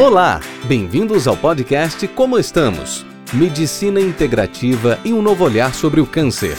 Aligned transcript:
Olá, 0.00 0.40
bem-vindos 0.64 1.28
ao 1.28 1.36
podcast 1.36 2.08
Como 2.08 2.36
Estamos? 2.36 3.06
Medicina 3.32 4.00
integrativa 4.00 4.98
e 5.04 5.12
um 5.12 5.22
novo 5.22 5.44
olhar 5.44 5.72
sobre 5.72 6.00
o 6.00 6.06
câncer. 6.06 6.56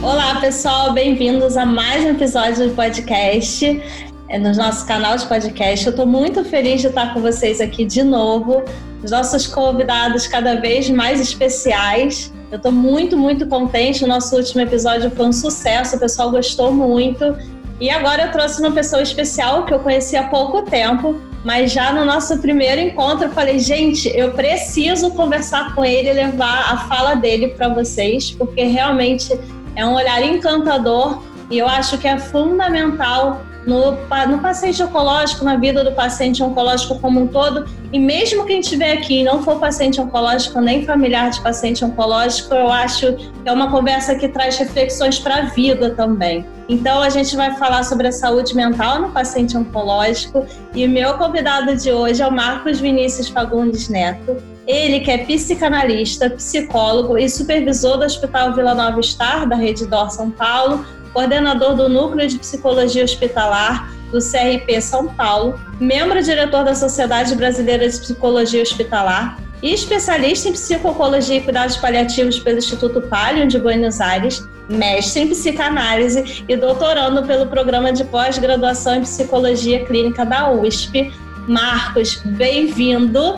Olá, 0.00 0.40
pessoal, 0.40 0.92
bem-vindos 0.92 1.56
a 1.56 1.66
mais 1.66 2.04
um 2.04 2.10
episódio 2.10 2.68
do 2.68 2.76
podcast 2.76 3.82
é, 4.28 4.38
no 4.38 4.54
nosso 4.54 4.86
canal 4.86 5.16
de 5.16 5.26
podcast. 5.26 5.84
Eu 5.84 5.90
estou 5.90 6.06
muito 6.06 6.44
feliz 6.44 6.80
de 6.80 6.86
estar 6.86 7.12
com 7.12 7.20
vocês 7.20 7.60
aqui 7.60 7.84
de 7.84 8.04
novo 8.04 8.62
os 9.02 9.10
nossos 9.10 9.46
convidados 9.46 10.26
cada 10.26 10.56
vez 10.60 10.90
mais 10.90 11.20
especiais. 11.20 12.32
Eu 12.50 12.56
estou 12.56 12.72
muito, 12.72 13.16
muito 13.16 13.46
contente. 13.46 14.04
O 14.04 14.08
nosso 14.08 14.36
último 14.36 14.60
episódio 14.60 15.10
foi 15.10 15.26
um 15.26 15.32
sucesso, 15.32 15.96
o 15.96 16.00
pessoal 16.00 16.30
gostou 16.30 16.72
muito. 16.72 17.36
E 17.80 17.88
agora 17.88 18.24
eu 18.24 18.32
trouxe 18.32 18.60
uma 18.60 18.72
pessoa 18.72 19.02
especial 19.02 19.64
que 19.64 19.72
eu 19.72 19.78
conheci 19.78 20.14
há 20.14 20.24
pouco 20.24 20.62
tempo, 20.62 21.18
mas 21.42 21.72
já 21.72 21.92
no 21.92 22.04
nosso 22.04 22.36
primeiro 22.38 22.78
encontro 22.78 23.24
eu 23.24 23.30
falei, 23.30 23.58
gente, 23.58 24.06
eu 24.14 24.32
preciso 24.32 25.10
conversar 25.12 25.74
com 25.74 25.82
ele 25.82 26.10
e 26.10 26.12
levar 26.12 26.72
a 26.72 26.76
fala 26.88 27.14
dele 27.14 27.48
para 27.48 27.70
vocês, 27.70 28.30
porque 28.32 28.64
realmente 28.64 29.32
é 29.74 29.86
um 29.86 29.94
olhar 29.94 30.22
encantador 30.22 31.22
e 31.50 31.58
eu 31.58 31.66
acho 31.66 31.96
que 31.96 32.06
é 32.06 32.18
fundamental 32.18 33.40
no, 33.70 33.92
no 34.28 34.38
paciente 34.38 34.82
oncológico, 34.82 35.44
na 35.44 35.56
vida 35.56 35.84
do 35.84 35.92
paciente 35.92 36.42
oncológico 36.42 36.98
como 36.98 37.20
um 37.20 37.26
todo. 37.28 37.64
E 37.92 37.98
mesmo 37.98 38.44
quem 38.44 38.58
estiver 38.58 38.92
aqui 38.92 39.20
e 39.20 39.24
não 39.24 39.42
for 39.42 39.60
paciente 39.60 40.00
oncológico, 40.00 40.60
nem 40.60 40.84
familiar 40.84 41.30
de 41.30 41.40
paciente 41.40 41.84
oncológico, 41.84 42.52
eu 42.52 42.70
acho 42.70 43.14
que 43.14 43.48
é 43.48 43.52
uma 43.52 43.70
conversa 43.70 44.16
que 44.16 44.28
traz 44.28 44.58
reflexões 44.58 45.20
para 45.20 45.36
a 45.36 45.40
vida 45.42 45.90
também. 45.90 46.44
Então, 46.68 47.00
a 47.00 47.08
gente 47.08 47.34
vai 47.36 47.56
falar 47.56 47.84
sobre 47.84 48.08
a 48.08 48.12
saúde 48.12 48.54
mental 48.54 49.00
no 49.02 49.10
paciente 49.10 49.56
oncológico. 49.56 50.46
E 50.74 50.86
meu 50.86 51.14
convidado 51.14 51.76
de 51.76 51.92
hoje 51.92 52.22
é 52.22 52.26
o 52.26 52.32
Marcos 52.32 52.80
Vinícius 52.80 53.28
Fagundes 53.28 53.88
Neto. 53.88 54.36
Ele 54.66 55.00
que 55.00 55.10
é 55.10 55.18
psicanalista, 55.18 56.30
psicólogo 56.30 57.18
e 57.18 57.28
supervisor 57.28 57.98
do 57.98 58.04
Hospital 58.04 58.54
Vila 58.54 58.72
Nova 58.72 59.02
Star, 59.02 59.48
da 59.48 59.56
Rede 59.56 59.84
Dor 59.86 60.10
São 60.12 60.30
Paulo, 60.30 60.84
coordenador 61.12 61.74
do 61.74 61.88
Núcleo 61.88 62.26
de 62.28 62.38
Psicologia 62.38 63.04
Hospitalar 63.04 63.90
do 64.10 64.18
CRP 64.18 64.80
São 64.80 65.06
Paulo, 65.08 65.58
membro 65.78 66.22
diretor 66.22 66.64
da 66.64 66.74
Sociedade 66.74 67.34
Brasileira 67.34 67.88
de 67.88 67.98
Psicologia 67.98 68.62
Hospitalar 68.62 69.38
e 69.62 69.72
especialista 69.72 70.48
em 70.48 70.52
psicologia 70.52 71.36
e 71.36 71.40
cuidados 71.42 71.76
paliativos 71.76 72.38
pelo 72.38 72.58
Instituto 72.58 73.02
Palio 73.02 73.46
de 73.46 73.58
Buenos 73.58 74.00
Aires, 74.00 74.48
mestre 74.68 75.22
em 75.22 75.28
psicanálise 75.28 76.44
e 76.48 76.56
doutorando 76.56 77.22
pelo 77.24 77.46
programa 77.46 77.92
de 77.92 78.04
pós-graduação 78.04 78.96
em 78.96 79.02
psicologia 79.02 79.84
clínica 79.84 80.24
da 80.24 80.50
USP. 80.50 81.12
Marcos, 81.46 82.22
bem-vindo. 82.24 83.36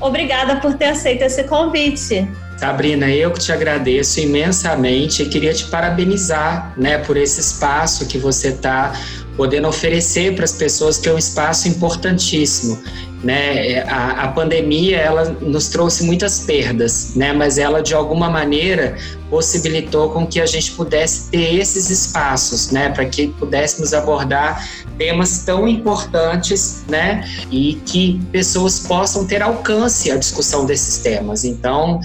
Obrigada 0.00 0.56
por 0.56 0.74
ter 0.74 0.86
aceito 0.86 1.22
esse 1.22 1.44
convite. 1.44 2.28
Sabrina, 2.64 3.10
eu 3.10 3.30
que 3.30 3.40
te 3.40 3.52
agradeço 3.52 4.20
imensamente 4.20 5.22
e 5.22 5.28
queria 5.28 5.52
te 5.52 5.66
parabenizar, 5.66 6.72
né, 6.78 6.96
por 6.96 7.14
esse 7.14 7.38
espaço 7.38 8.06
que 8.06 8.16
você 8.16 8.48
está 8.48 8.98
podendo 9.36 9.68
oferecer 9.68 10.34
para 10.34 10.44
as 10.44 10.52
pessoas, 10.52 10.96
que 10.96 11.06
é 11.06 11.12
um 11.12 11.18
espaço 11.18 11.68
importantíssimo. 11.68 12.82
Né? 13.22 13.82
A, 13.82 14.24
a, 14.24 14.28
pandemia 14.28 14.96
ela 14.96 15.24
nos 15.42 15.68
trouxe 15.68 16.04
muitas 16.04 16.40
perdas, 16.40 17.14
né? 17.14 17.34
mas 17.34 17.58
ela 17.58 17.82
de 17.82 17.94
alguma 17.94 18.30
maneira 18.30 18.96
possibilitou 19.28 20.10
com 20.10 20.26
que 20.26 20.40
a 20.40 20.46
gente 20.46 20.72
pudesse 20.72 21.30
ter 21.30 21.56
esses 21.56 21.90
espaços, 21.90 22.70
né? 22.70 22.88
para 22.90 23.04
que 23.04 23.28
pudéssemos 23.28 23.92
abordar 23.92 24.66
temas 24.96 25.42
tão 25.44 25.66
importantes, 25.66 26.84
né? 26.88 27.28
E 27.50 27.74
que 27.86 28.20
pessoas 28.30 28.78
possam 28.78 29.26
ter 29.26 29.42
alcance 29.42 30.10
à 30.10 30.16
discussão 30.16 30.64
desses 30.64 30.98
temas. 30.98 31.44
Então, 31.44 32.00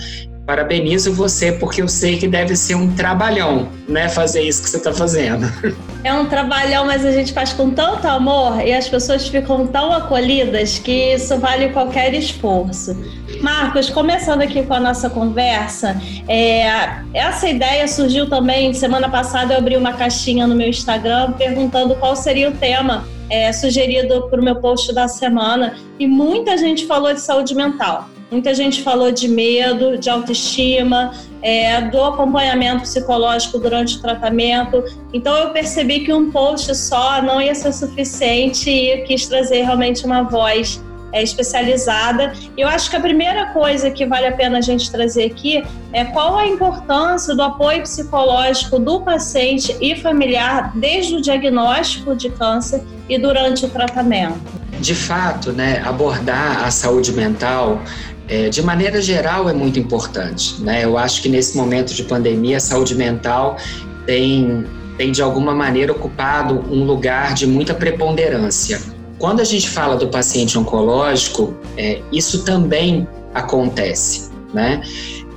parabenizo 0.50 1.14
você 1.14 1.52
porque 1.52 1.80
eu 1.80 1.88
sei 1.88 2.18
que 2.18 2.28
deve 2.28 2.56
ser 2.56 2.74
um 2.74 2.92
trabalhão, 2.96 3.70
né, 3.88 4.10
fazer 4.10 4.42
isso 4.42 4.64
que 4.64 4.70
você 4.70 4.78
está 4.78 4.92
fazendo. 4.92 5.46
É 6.02 6.14
um 6.14 6.28
trabalhão, 6.28 6.86
mas 6.86 7.06
a 7.06 7.12
gente 7.12 7.34
faz 7.34 7.52
com 7.52 7.72
tanto 7.72 8.08
amor 8.08 8.66
e 8.66 8.72
as 8.72 8.88
pessoas 8.88 9.28
ficam 9.28 9.68
tão 9.68 9.92
acolhidas 9.92 10.80
que 10.80 11.14
isso 11.14 11.38
vale 11.38 11.70
qualquer 11.70 12.14
esforço. 12.14 12.96
Marcos, 13.42 13.90
começando 13.90 14.42
aqui 14.42 14.64
com 14.64 14.74
a 14.74 14.80
nossa 14.80 15.10
conversa, 15.10 16.02
é, 16.26 16.70
essa 17.14 17.50
ideia 17.50 17.86
surgiu 17.86 18.30
também 18.30 18.74
semana 18.74 19.10
passada. 19.10 19.56
Eu 19.56 19.58
abri 19.58 19.76
uma 19.76 19.92
caixinha 19.92 20.48
no 20.48 20.56
meu 20.56 20.70
Instagram 20.70 21.34
perguntando 21.34 21.94
qual 21.96 22.16
seria 22.16 22.48
o 22.48 22.54
tema 22.54 23.06
é, 23.30 23.52
sugerido 23.52 24.30
para 24.30 24.40
o 24.40 24.44
meu 24.44 24.56
post 24.56 24.94
da 24.94 25.10
semana 25.10 25.76
e 26.00 26.08
muita 26.08 26.58
gente 26.58 26.86
falou 26.86 27.14
de 27.14 27.20
saúde 27.20 27.54
mental. 27.54 28.08
Muita 28.32 28.54
gente 28.54 28.84
falou 28.84 29.12
de 29.12 29.28
medo, 29.28 29.98
de 29.98 30.08
autoestima, 30.10 31.12
é, 31.42 31.82
do 31.82 32.04
acompanhamento 32.04 32.82
psicológico 32.82 33.58
durante 33.58 33.98
o 33.98 34.02
tratamento. 34.02 34.84
Então 35.12 35.36
eu 35.36 35.50
percebi 35.50 36.02
que 36.02 36.14
um 36.14 36.32
post 36.32 36.76
só 36.76 37.22
não 37.24 37.42
ia 37.42 37.56
ser 37.56 37.74
suficiente 37.74 38.70
e 38.70 39.02
quis 39.04 39.26
trazer 39.26 39.64
realmente 39.64 40.06
uma 40.06 40.22
voz 40.22 40.80
é, 41.12 41.24
especializada. 41.24 42.34
Eu 42.56 42.68
acho 42.68 42.90
que 42.90 42.96
a 42.96 43.00
primeira 43.00 43.48
coisa 43.48 43.90
que 43.90 44.06
vale 44.06 44.28
a 44.28 44.32
pena 44.32 44.60
a 44.60 44.62
gente 44.62 44.92
trazer 44.92 45.26
aqui 45.26 45.64
é 45.92 46.06
qual 46.06 46.38
a 46.38 46.46
importância 46.46 47.36
do 47.36 47.42
apoio 47.42 47.82
psicológico 47.82 48.78
do 48.78 49.02
paciente 49.02 49.76
e 49.82 49.96
familiar 49.96 50.72
desde 50.76 51.16
o 51.16 51.22
diagnóstico 51.22 52.16
de 52.16 52.30
câncer 52.30 52.84
e 53.08 53.18
durante 53.18 53.66
o 53.66 53.70
tratamento. 53.70 54.40
De 54.80 54.94
fato, 54.94 55.52
né, 55.52 55.82
abordar 55.84 56.64
a 56.64 56.72
saúde 56.72 57.12
mental 57.12 57.82
é, 58.30 58.48
de 58.48 58.62
maneira 58.62 59.02
geral, 59.02 59.50
é 59.50 59.54
muito 59.54 59.80
importante. 59.80 60.62
Né? 60.62 60.86
Eu 60.86 60.98
acho 60.98 61.22
que 61.22 61.28
nesse 61.28 61.58
momento 61.58 61.94
de 61.94 62.04
pandemia, 62.04 62.58
a 62.58 62.60
saúde 62.60 62.96
mental 62.96 63.58
tem, 64.06 64.66
tem 64.98 65.12
de 65.12 65.22
alguma 65.22 65.54
maneira 65.54 65.92
ocupado 65.92 66.64
um 66.72 66.86
lugar 66.86 67.34
de 67.34 67.48
muita 67.48 67.74
preponderância. 67.74 68.80
Quando 69.18 69.42
a 69.42 69.44
gente 69.44 69.68
fala 69.68 69.98
do 69.98 70.08
paciente 70.08 70.58
oncológico, 70.58 71.54
é, 71.76 72.02
isso 72.12 72.44
também 72.44 73.08
acontece. 73.34 74.30
Né? 74.54 74.82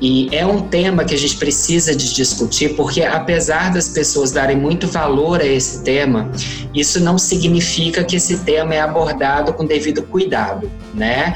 E 0.01 0.29
é 0.33 0.45
um 0.45 0.61
tema 0.63 1.05
que 1.05 1.15
a 1.15 1.19
gente 1.19 1.37
precisa 1.37 1.95
de 1.95 2.13
discutir, 2.13 2.75
porque 2.75 3.05
apesar 3.05 3.73
das 3.73 3.89
pessoas 3.89 4.33
darem 4.33 4.57
muito 4.57 4.89
valor 4.89 5.41
a 5.41 5.47
esse 5.47 5.85
tema, 5.85 6.29
isso 6.75 6.99
não 6.99 7.17
significa 7.17 8.03
que 8.03 8.17
esse 8.17 8.39
tema 8.39 8.75
é 8.75 8.81
abordado 8.81 9.53
com 9.53 9.65
devido 9.65 10.03
cuidado, 10.03 10.69
né? 10.93 11.35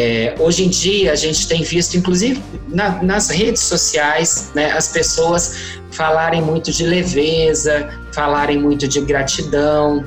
É, 0.00 0.32
hoje 0.38 0.64
em 0.64 0.68
dia, 0.68 1.10
a 1.10 1.16
gente 1.16 1.48
tem 1.48 1.64
visto, 1.64 1.96
inclusive 1.96 2.40
na, 2.68 3.02
nas 3.02 3.30
redes 3.30 3.62
sociais, 3.62 4.52
né, 4.54 4.70
as 4.70 4.86
pessoas 4.86 5.80
falarem 5.90 6.40
muito 6.40 6.70
de 6.70 6.86
leveza, 6.86 7.88
falarem 8.12 8.60
muito 8.60 8.86
de 8.86 9.00
gratidão, 9.00 10.04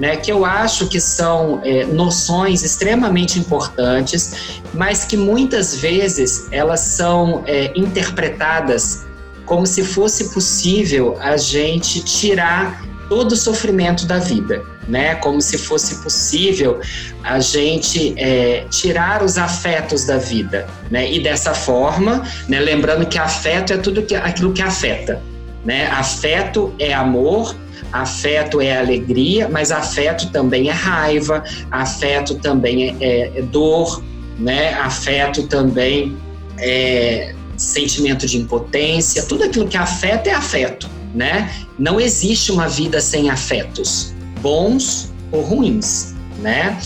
né, 0.00 0.16
que 0.16 0.32
eu 0.32 0.46
acho 0.46 0.86
que 0.86 0.98
são 0.98 1.60
é, 1.62 1.84
noções 1.84 2.62
extremamente 2.62 3.38
importantes, 3.38 4.62
mas 4.72 5.04
que 5.04 5.14
muitas 5.14 5.76
vezes 5.76 6.48
elas 6.50 6.80
são 6.80 7.44
é, 7.46 7.70
interpretadas 7.76 9.04
como 9.44 9.66
se 9.66 9.84
fosse 9.84 10.32
possível 10.32 11.18
a 11.20 11.36
gente 11.36 12.02
tirar 12.02 12.82
todo 13.08 13.32
o 13.32 13.36
sofrimento 13.36 14.06
da 14.06 14.18
vida, 14.18 14.62
né? 14.88 15.14
Como 15.16 15.40
se 15.40 15.58
fosse 15.58 16.02
possível 16.02 16.80
a 17.22 17.40
gente 17.40 18.14
é, 18.16 18.66
tirar 18.70 19.22
os 19.22 19.38
afetos 19.38 20.04
da 20.04 20.18
vida, 20.18 20.66
né? 20.90 21.10
E 21.10 21.20
dessa 21.20 21.54
forma, 21.54 22.22
né? 22.48 22.60
Lembrando 22.60 23.06
que 23.06 23.18
afeto 23.18 23.72
é 23.72 23.76
tudo 23.76 24.02
que, 24.02 24.14
aquilo 24.14 24.52
que 24.52 24.62
afeta, 24.62 25.20
né? 25.64 25.86
Afeto 25.86 26.74
é 26.78 26.92
amor, 26.92 27.54
afeto 27.92 28.60
é 28.60 28.78
alegria, 28.78 29.48
mas 29.48 29.70
afeto 29.70 30.30
também 30.30 30.68
é 30.68 30.72
raiva, 30.72 31.42
afeto 31.70 32.36
também 32.36 32.96
é, 33.00 33.30
é 33.36 33.42
dor, 33.42 34.02
né? 34.38 34.74
Afeto 34.74 35.46
também 35.46 36.16
é 36.58 37.34
sentimento 37.56 38.26
de 38.26 38.36
impotência, 38.38 39.22
tudo 39.24 39.44
aquilo 39.44 39.68
que 39.68 39.76
afeta 39.76 40.30
é 40.30 40.34
afeto 40.34 40.88
né? 41.14 41.50
Não 41.78 42.00
existe 42.00 42.50
uma 42.50 42.68
vida 42.68 43.00
sem 43.00 43.30
afetos, 43.30 44.12
bons 44.40 45.12
ou 45.30 45.40
ruins, 45.42 46.14
né? 46.40 46.78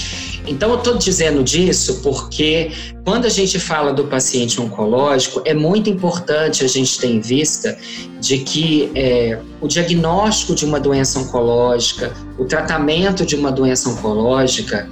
Então, 0.46 0.70
eu 0.70 0.78
estou 0.78 0.96
dizendo 0.96 1.42
disso 1.42 2.00
porque 2.02 2.70
quando 3.04 3.26
a 3.26 3.28
gente 3.28 3.58
fala 3.58 3.92
do 3.92 4.04
paciente 4.04 4.60
oncológico, 4.60 5.42
é 5.44 5.52
muito 5.52 5.90
importante 5.90 6.64
a 6.64 6.68
gente 6.68 6.98
ter 6.98 7.08
em 7.08 7.20
vista 7.20 7.76
de 8.18 8.38
que 8.38 8.90
é, 8.94 9.38
o 9.60 9.68
diagnóstico 9.68 10.54
de 10.54 10.64
uma 10.64 10.80
doença 10.80 11.18
oncológica, 11.18 12.14
o 12.38 12.46
tratamento 12.46 13.26
de 13.26 13.36
uma 13.36 13.52
doença 13.52 13.90
oncológica, 13.90 14.88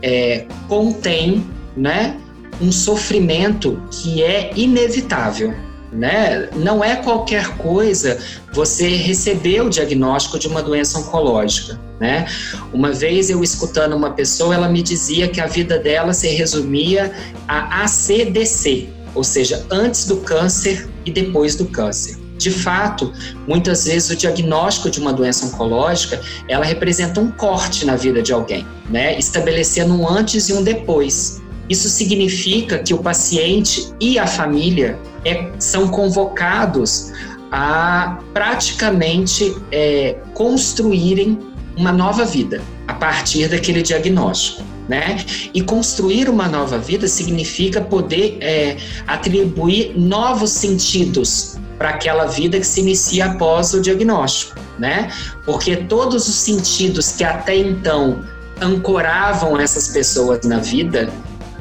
é, 0.00 0.46
contém 0.68 1.44
né, 1.76 2.16
um 2.60 2.70
sofrimento 2.70 3.80
que 3.90 4.22
é 4.22 4.52
inevitável. 4.56 5.54
Né? 5.92 6.48
Não 6.56 6.82
é 6.82 6.96
qualquer 6.96 7.48
coisa 7.58 8.18
você 8.54 8.88
receber 8.88 9.60
o 9.60 9.68
diagnóstico 9.68 10.38
de 10.38 10.48
uma 10.48 10.62
doença 10.62 10.98
oncológica, 10.98 11.78
né? 12.00 12.26
Uma 12.72 12.92
vez 12.92 13.28
eu 13.28 13.42
escutando 13.44 13.94
uma 13.94 14.10
pessoa, 14.10 14.54
ela 14.54 14.70
me 14.70 14.82
dizia 14.82 15.28
que 15.28 15.38
a 15.38 15.46
vida 15.46 15.78
dela 15.78 16.14
se 16.14 16.28
resumia 16.28 17.12
a 17.46 17.82
ACDC, 17.82 18.88
ou 19.14 19.22
seja, 19.22 19.66
antes 19.70 20.06
do 20.06 20.16
câncer 20.16 20.88
e 21.04 21.10
depois 21.10 21.56
do 21.56 21.66
câncer. 21.66 22.16
De 22.38 22.50
fato, 22.50 23.12
muitas 23.46 23.84
vezes 23.84 24.08
o 24.08 24.16
diagnóstico 24.16 24.90
de 24.90 24.98
uma 24.98 25.12
doença 25.12 25.44
oncológica, 25.44 26.20
ela 26.48 26.64
representa 26.64 27.20
um 27.20 27.30
corte 27.30 27.84
na 27.84 27.96
vida 27.96 28.22
de 28.22 28.32
alguém, 28.32 28.66
né? 28.88 29.18
Estabelecendo 29.18 29.92
um 29.92 30.08
antes 30.08 30.48
e 30.48 30.54
um 30.54 30.62
depois. 30.62 31.41
Isso 31.68 31.88
significa 31.88 32.78
que 32.78 32.92
o 32.92 32.98
paciente 32.98 33.92
e 34.00 34.18
a 34.18 34.26
família 34.26 34.98
é, 35.24 35.50
são 35.58 35.88
convocados 35.88 37.12
a 37.50 38.18
praticamente 38.32 39.54
é, 39.70 40.16
construírem 40.34 41.38
uma 41.76 41.92
nova 41.92 42.24
vida 42.24 42.62
a 42.88 42.94
partir 42.94 43.48
daquele 43.48 43.82
diagnóstico. 43.82 44.62
Né? 44.88 45.24
E 45.54 45.62
construir 45.62 46.28
uma 46.28 46.48
nova 46.48 46.76
vida 46.76 47.06
significa 47.06 47.80
poder 47.80 48.36
é, 48.40 48.76
atribuir 49.06 49.92
novos 49.96 50.50
sentidos 50.50 51.56
para 51.78 51.90
aquela 51.90 52.26
vida 52.26 52.58
que 52.58 52.66
se 52.66 52.80
inicia 52.80 53.26
após 53.26 53.72
o 53.74 53.80
diagnóstico, 53.80 54.60
né? 54.78 55.10
Porque 55.44 55.76
todos 55.76 56.28
os 56.28 56.34
sentidos 56.34 57.12
que 57.12 57.24
até 57.24 57.56
então 57.56 58.22
ancoravam 58.60 59.58
essas 59.58 59.88
pessoas 59.88 60.44
na 60.44 60.58
vida, 60.58 61.12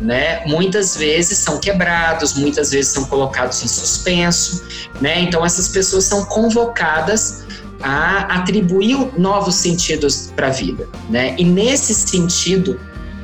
né, 0.02 0.44
muitas 0.46 0.98
vezes 0.98 1.38
são 1.38 1.60
quebrados, 1.60 2.34
muitas 2.34 2.72
vezes 2.72 2.92
são 2.92 3.06
colocados 3.06 3.64
em 3.64 3.68
suspenso, 3.68 4.64
né? 5.00 5.22
Então 5.22 5.46
essas 5.46 5.68
pessoas 5.68 6.06
são 6.06 6.26
convocadas 6.26 7.46
a 7.84 8.38
atribuir 8.38 8.98
novos 9.18 9.56
sentidos 9.56 10.32
para 10.36 10.48
a 10.48 10.50
vida, 10.50 10.90
né? 11.10 11.36
E 11.38 11.44
nesse 11.44 11.94
sentido, 11.94 12.80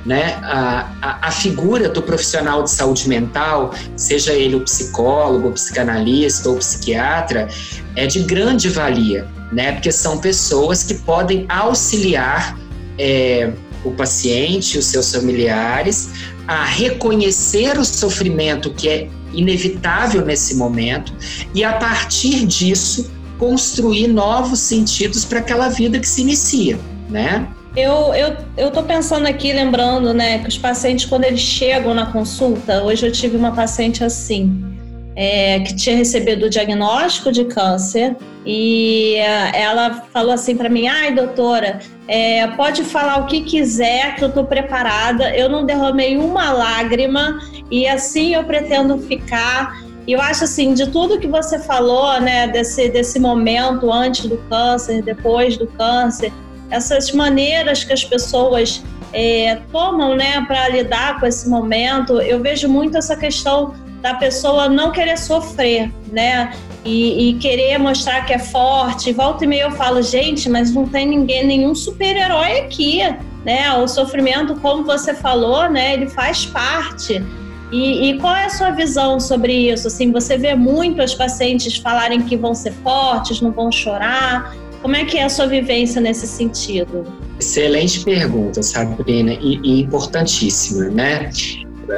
né, 0.06 0.40
a, 0.44 0.90
a, 1.02 1.28
a, 1.28 1.32
figura 1.32 1.90
do 1.90 2.02
profissional 2.02 2.64
de 2.64 2.72
saúde 2.72 3.10
mental, 3.10 3.74
seja 3.98 4.32
ele 4.32 4.56
o 4.56 4.62
psicólogo, 4.62 5.50
o 5.50 5.52
psicanalista 5.52 6.50
ou 6.50 6.58
psiquiatra, 6.58 7.50
é 7.96 8.08
de 8.08 8.22
grande 8.22 8.70
valia, 8.70 9.28
né? 9.52 9.74
Porque 9.74 9.92
são 9.92 10.20
pessoas 10.20 10.84
que 10.84 10.94
podem 10.94 11.46
auxiliar 11.50 12.58
é, 12.98 13.52
o 13.84 13.92
paciente, 13.92 14.78
os 14.78 14.86
seus 14.86 15.12
familiares, 15.12 16.10
a 16.48 16.64
reconhecer 16.64 17.78
o 17.78 17.84
sofrimento 17.84 18.72
que 18.72 18.88
é 18.88 19.08
inevitável 19.34 20.26
nesse 20.26 20.56
momento 20.56 21.14
e 21.54 21.64
a 21.64 21.74
partir 21.74 22.46
disso 22.46 23.12
construir 23.38 24.08
novos 24.08 24.60
sentidos 24.60 25.26
para 25.26 25.40
aquela 25.40 25.70
vida 25.70 26.00
que 26.00 26.08
se 26.08 26.22
inicia, 26.22 26.80
né? 27.10 27.48
Eu, 27.76 28.12
eu, 28.16 28.36
eu 28.58 28.72
tô 28.72 28.82
pensando 28.82 29.28
aqui, 29.28 29.54
lembrando, 29.54 30.12
né, 30.12 30.40
que 30.40 30.48
os 30.48 30.58
pacientes, 30.58 31.06
quando 31.06 31.26
eles 31.26 31.42
chegam 31.42 31.94
na 31.94 32.08
consulta, 32.08 32.82
hoje 32.82 33.06
eu 33.06 33.12
tive 33.12 33.38
uma 33.38 33.52
paciente 33.52 34.04
assim, 34.04 34.77
é, 35.20 35.60
que 35.62 35.76
tinha 35.76 35.98
recebido 35.98 36.46
o 36.46 36.50
diagnóstico 36.50 37.32
de 37.32 37.46
câncer 37.46 38.16
e 38.46 39.16
é, 39.16 39.64
ela 39.64 40.06
falou 40.14 40.32
assim 40.32 40.56
para 40.56 40.70
mim: 40.70 40.88
ai, 40.88 41.12
doutora, 41.12 41.80
é, 42.08 42.46
pode 42.50 42.84
falar 42.84 43.18
o 43.18 43.26
que 43.26 43.42
quiser, 43.42 44.16
que 44.16 44.24
eu 44.24 44.30
estou 44.30 44.46
preparada, 44.46 45.36
eu 45.36 45.50
não 45.50 45.66
derramei 45.66 46.18
uma 46.18 46.52
lágrima 46.52 47.40
e 47.72 47.88
assim 47.88 48.36
eu 48.36 48.44
pretendo 48.44 49.00
ficar. 49.00 49.82
E 50.06 50.14
eu 50.14 50.22
acho 50.22 50.46
assim, 50.46 50.74
de 50.74 50.88
tudo 50.88 51.20
que 51.20 51.28
você 51.28 51.60
falou, 51.60 52.22
né, 52.22 52.48
desse, 52.48 52.88
desse 52.88 53.20
momento 53.20 53.92
antes 53.92 54.26
do 54.28 54.38
câncer, 54.50 55.02
depois 55.02 55.58
do 55.58 55.68
câncer, 55.68 56.32
essas 56.70 57.12
maneiras 57.12 57.84
que 57.84 57.92
as 57.92 58.06
pessoas 58.06 58.82
é, 59.12 59.58
tomam, 59.70 60.16
né, 60.16 60.46
para 60.48 60.70
lidar 60.70 61.20
com 61.20 61.26
esse 61.26 61.50
momento, 61.50 62.22
eu 62.22 62.42
vejo 62.42 62.70
muito 62.70 62.98
essa 62.98 63.18
questão 63.18 63.74
da 64.02 64.14
pessoa 64.14 64.70
não 64.70 64.92
querer 64.92 65.18
sofrer, 65.18 65.92
né, 66.12 66.54
e, 66.86 67.30
e 67.30 67.34
querer 67.36 67.78
mostrar 67.78 68.26
que 68.26 68.34
é 68.34 68.40
forte. 68.40 69.12
Volta 69.12 69.44
e 69.44 69.48
meia 69.48 69.64
eu 69.64 69.72
falo, 69.72 70.02
gente, 70.02 70.50
mas 70.50 70.74
não 70.74 70.88
tem 70.88 71.06
ninguém, 71.06 71.46
nenhum 71.46 71.76
super-herói 71.76 72.60
aqui, 72.60 73.02
né? 73.44 73.74
O 73.74 73.88
sofrimento, 73.88 74.56
como 74.56 74.84
você 74.84 75.14
falou, 75.14 75.70
né, 75.70 75.94
ele 75.94 76.08
faz 76.08 76.46
parte. 76.46 77.24
E, 77.72 78.10
e, 78.10 78.20
qual 78.20 78.34
é 78.34 78.46
a 78.46 78.50
sua 78.50 78.72
visão 78.72 79.20
sobre 79.20 79.54
isso? 79.72 79.88
Assim, 79.88 80.12
você 80.12 80.38
vê 80.38 80.56
muito 80.56 81.02
as 81.02 81.14
pacientes 81.14 81.76
falarem 81.76 82.22
que 82.22 82.38
vão 82.38 82.56
ser 82.56 82.72
fortes, 82.72 83.42
não 83.42 83.52
vão 83.52 83.70
chorar. 83.72 84.56
Como 84.82 84.96
é 84.96 85.04
que 85.04 85.18
é 85.18 85.24
a 85.24 85.30
sua 85.30 85.48
vivência 85.48 86.00
nesse 86.00 86.26
sentido? 86.26 87.06
Excelente 87.38 88.06
pergunta, 88.06 88.64
Sabrina, 88.64 89.34
e, 89.34 89.60
e 89.64 89.82
importantíssima, 89.82 90.86
né? 90.86 91.30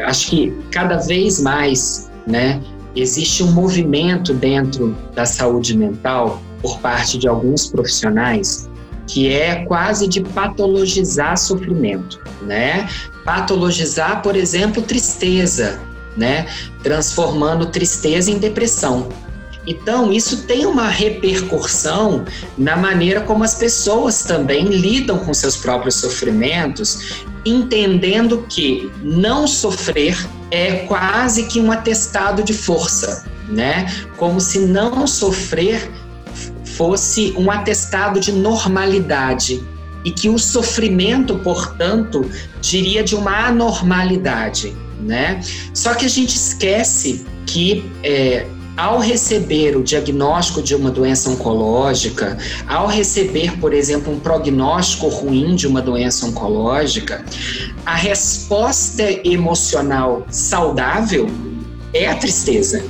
Acho 0.06 0.30
que 0.30 0.54
cada 0.72 0.98
vez 0.98 1.42
mais, 1.42 2.10
né, 2.28 2.62
existe 2.96 3.44
um 3.44 3.52
movimento 3.52 4.34
dentro 4.34 4.96
da 5.16 5.26
saúde 5.26 5.78
mental 5.78 6.42
por 6.62 6.80
parte 6.80 7.18
de 7.18 7.28
alguns 7.28 7.68
profissionais 7.68 8.70
que 9.10 9.28
é 9.34 9.66
quase 9.66 10.08
de 10.08 10.22
patologizar 10.22 11.36
sofrimento, 11.36 12.22
né? 12.44 12.88
Patologizar, 13.26 14.22
por 14.22 14.36
exemplo, 14.36 14.84
tristeza, 14.84 15.80
né? 16.16 16.46
Transformando 16.84 17.66
tristeza 17.66 18.30
em 18.30 18.38
depressão. 18.38 19.10
Então, 19.66 20.12
isso 20.12 20.44
tem 20.44 20.66
uma 20.66 20.88
repercussão 20.88 22.24
na 22.58 22.78
maneira 22.78 23.22
como 23.22 23.44
as 23.44 23.56
pessoas 23.56 24.24
também 24.24 24.66
lidam 24.66 25.18
com 25.18 25.34
seus 25.34 25.56
próprios 25.56 25.96
sofrimentos, 25.96 27.24
entendendo 27.46 28.46
que 28.50 28.92
não 29.02 29.48
sofrer 29.48 30.18
é 30.52 30.86
quase 30.88 31.44
que 31.44 31.60
um 31.60 31.72
atestado 31.72 32.44
de 32.44 32.54
força, 32.54 33.26
né? 33.48 33.88
Como 34.18 34.40
se 34.40 34.60
não 34.60 35.06
sofrer 35.08 35.92
fosse 36.64 37.34
um 37.38 37.52
atestado 37.52 38.20
de 38.20 38.32
normalidade 38.32 39.64
e 40.04 40.12
que 40.12 40.30
o 40.30 40.38
sofrimento, 40.38 41.38
portanto, 41.40 42.30
diria 42.62 43.04
de 43.04 43.16
uma 43.16 43.48
anormalidade, 43.48 44.76
né? 45.02 45.42
Só 45.74 45.94
que 45.94 46.06
a 46.06 46.10
gente 46.10 46.36
esquece 46.36 47.26
que 47.46 47.92
é, 48.04 48.48
ao 48.80 48.98
receber 48.98 49.76
o 49.76 49.84
diagnóstico 49.84 50.62
de 50.62 50.74
uma 50.74 50.90
doença 50.90 51.30
oncológica, 51.30 52.38
ao 52.66 52.88
receber, 52.88 53.60
por 53.60 53.74
exemplo, 53.74 54.14
um 54.14 54.18
prognóstico 54.22 55.10
ruim 55.10 55.54
de 55.54 55.68
uma 55.68 55.82
doença 55.82 56.26
oncológica, 56.26 57.26
a 57.86 57.94
resposta 57.94 59.04
emocional 59.28 60.26
saudável 60.30 61.28
é 61.94 62.08
a 62.08 62.16
tristeza, 62.16 62.82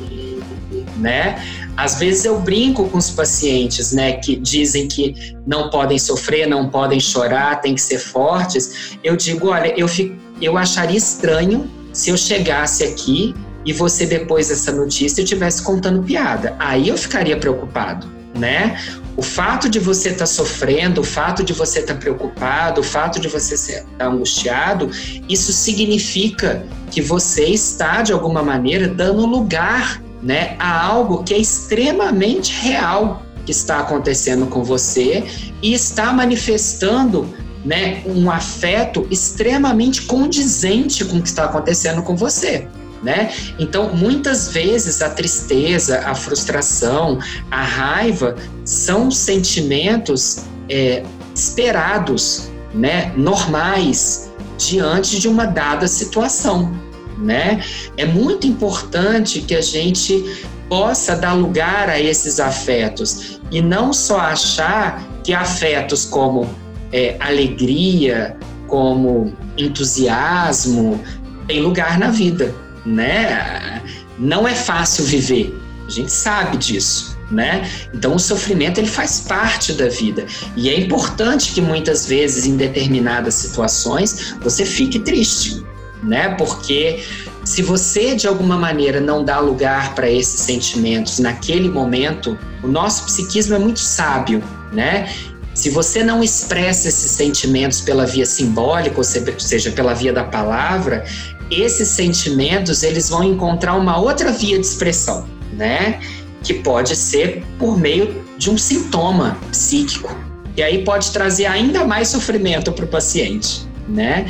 né? 0.98 1.43
Às 1.75 1.96
vezes 1.96 2.24
eu 2.24 2.39
brinco 2.39 2.88
com 2.89 3.00
os 3.00 3.10
pacientes, 3.10 3.91
né, 3.91 4.12
que 4.13 4.36
dizem 4.36 4.88
que 4.88 5.15
não 5.48 5.72
podem 5.72 5.98
sofrer, 5.98 6.46
não 6.46 6.69
podem 6.69 7.00
chorar, 7.00 7.62
tem 7.62 7.74
que 7.74 7.81
ser 7.81 7.98
fortes. 7.98 8.96
Eu 9.03 9.15
digo, 9.15 9.48
olha, 9.48 9.74
eu, 9.75 9.88
fico, 9.88 10.15
eu 10.39 10.55
acharia 10.55 10.98
estranho 10.98 11.67
se 11.91 12.12
eu 12.12 12.17
chegasse 12.17 12.84
aqui 12.84 13.34
e 13.66 13.74
você 13.74 14.06
depois 14.06 14.48
dessa 14.50 14.72
notícia 14.72 15.22
estivesse 15.22 15.62
contando 15.62 16.01
piada. 16.04 16.56
Aí 16.60 16.89
eu 16.89 16.98
ficaria 16.98 17.38
preocupado, 17.38 18.08
né? 18.38 18.80
O 19.18 19.22
fato 19.22 19.70
de 19.70 19.80
você 19.80 20.10
estar 20.10 20.20
tá 20.20 20.25
sofrendo, 20.25 21.01
o 21.01 21.04
fato 21.04 21.44
de 21.44 21.51
você 21.51 21.80
estar 21.80 21.96
tá 21.96 22.00
preocupado, 22.00 22.82
o 22.82 22.84
fato 22.84 23.20
de 23.20 23.28
você 23.28 23.56
estar 23.56 23.84
tá 23.98 24.06
angustiado, 24.08 24.89
isso 25.28 25.51
significa 25.51 26.66
que 26.89 27.01
você 27.01 27.46
está 27.46 28.01
de 28.01 28.13
alguma 28.13 28.42
maneira 28.42 28.88
dando 28.88 29.25
lugar, 29.25 30.01
né, 30.22 30.56
a 30.60 30.86
algo 30.86 31.24
que 31.24 31.34
é 31.34 31.38
extremamente 31.38 32.54
real 32.62 33.24
que 33.46 33.51
está 33.51 33.80
acontecendo 33.80 34.48
com 34.48 34.63
você 34.63 35.24
e 35.62 35.74
está 35.74 36.12
manifestando 36.12 37.34
né, 37.63 38.04
um 38.06 38.30
afeto 38.30 39.08
extremamente 39.10 40.04
condizente 40.04 41.04
com 41.06 41.18
o 41.18 41.22
que 41.22 41.28
está 41.28 41.46
acontecendo 41.46 42.01
com 42.04 42.16
você 42.16 42.68
né? 43.01 43.32
Então, 43.58 43.96
muitas 43.96 44.50
vezes 44.50 45.01
a 45.01 45.10
tristeza, 45.10 46.01
a 46.06 46.13
frustração, 46.13 47.20
a 47.50 47.62
raiva 47.62 48.36
são 48.65 49.10
sentimentos 49.10 50.44
é, 50.70 51.03
esperados, 51.34 52.50
né? 52.74 53.12
Normais 53.15 54.29
diante 54.58 55.20
de 55.20 55.27
uma 55.27 55.46
dada 55.46 55.88
situação, 55.88 56.74
né? 57.18 57.63
É 57.98 58.06
muito 58.06 58.46
importante 58.46 59.41
que 59.41 59.56
a 59.56 59.62
gente 59.62 60.46
possa 60.68 61.15
dar 61.15 61.34
lugar 61.34 61.89
a 61.89 62.00
esses 62.00 62.39
afetos 62.39 63.39
e 63.50 63.62
não 63.62 63.91
só 63.91 64.20
achar 64.20 65.03
que 65.24 65.34
afetos 65.34 66.06
como 66.06 66.48
é, 66.91 67.15
alegria, 67.20 68.38
como 68.68 69.34
entusiasmo, 69.58 71.01
tem 71.48 71.60
lugar 71.62 71.98
na 71.98 72.12
vida 72.12 72.53
né? 72.86 73.82
Não 74.18 74.48
é 74.48 74.54
fácil 74.54 75.04
viver, 75.06 75.58
a 75.88 75.90
gente 75.90 76.12
sabe 76.12 76.58
disso. 76.58 77.18
Né? 77.32 77.70
Então 77.94 78.16
o 78.16 78.20
sofrimento 78.20 78.80
ele 78.80 78.88
faz 78.88 79.20
parte 79.20 79.74
da 79.74 79.88
vida 79.88 80.26
e 80.56 80.68
é 80.68 80.80
importante 80.80 81.54
que 81.54 81.62
muitas 81.62 82.08
vezes 82.08 82.48
em 82.48 82.58
determinadas 82.58 83.36
situações 83.36 84.34
você 84.42 84.66
fique 84.66 84.98
triste, 84.98 85.64
né? 86.02 86.30
Porque 86.30 87.04
se 87.46 87.62
você 87.62 88.16
de 88.16 88.28
alguma 88.28 88.58
maneira 88.58 89.00
não 89.00 89.24
dá 89.24 89.40
lugar 89.40 89.94
para 89.94 90.10
esses 90.10 90.42
sentimentos 90.42 91.20
naquele 91.20 91.70
momento, 91.70 92.36
o 92.64 92.68
nosso 92.68 93.06
psiquismo 93.06 93.54
é 93.54 93.60
muito 93.60 93.80
sábio, 93.80 94.44
né? 94.74 95.14
Se 95.54 95.70
você 95.70 96.04
não 96.04 96.24
expressa 96.24 96.88
esses 96.88 97.12
sentimentos 97.12 97.82
pela 97.82 98.06
via 98.06 98.26
simbólica, 98.26 98.98
ou 98.98 99.04
seja, 99.04 99.72
pela 99.72 99.94
via 99.94 100.14
da 100.14 100.24
palavra, 100.24 101.04
esses 101.51 101.88
sentimentos 101.88 102.84
eles 102.84 103.10
vão 103.10 103.24
encontrar 103.24 103.75
uma 103.75 103.98
outra 103.98 104.32
via 104.32 104.60
de 104.60 104.65
expressão, 104.65 105.27
né? 105.53 106.00
Que 106.44 106.53
pode 106.53 106.96
ser 106.96 107.44
por 107.58 107.77
meio 107.77 108.24
de 108.38 108.50
um 108.50 108.58
sintoma 108.58 109.38
psíquico. 109.51 110.15
E 110.56 110.63
aí 110.63 110.84
pode 110.84 111.12
trazer 111.12 111.46
ainda 111.46 111.86
mais 111.86 112.10
sofrimento 112.10 112.72
para 112.72 112.86
o 112.86 112.88
paciente, 112.88 113.68
né? 113.88 114.25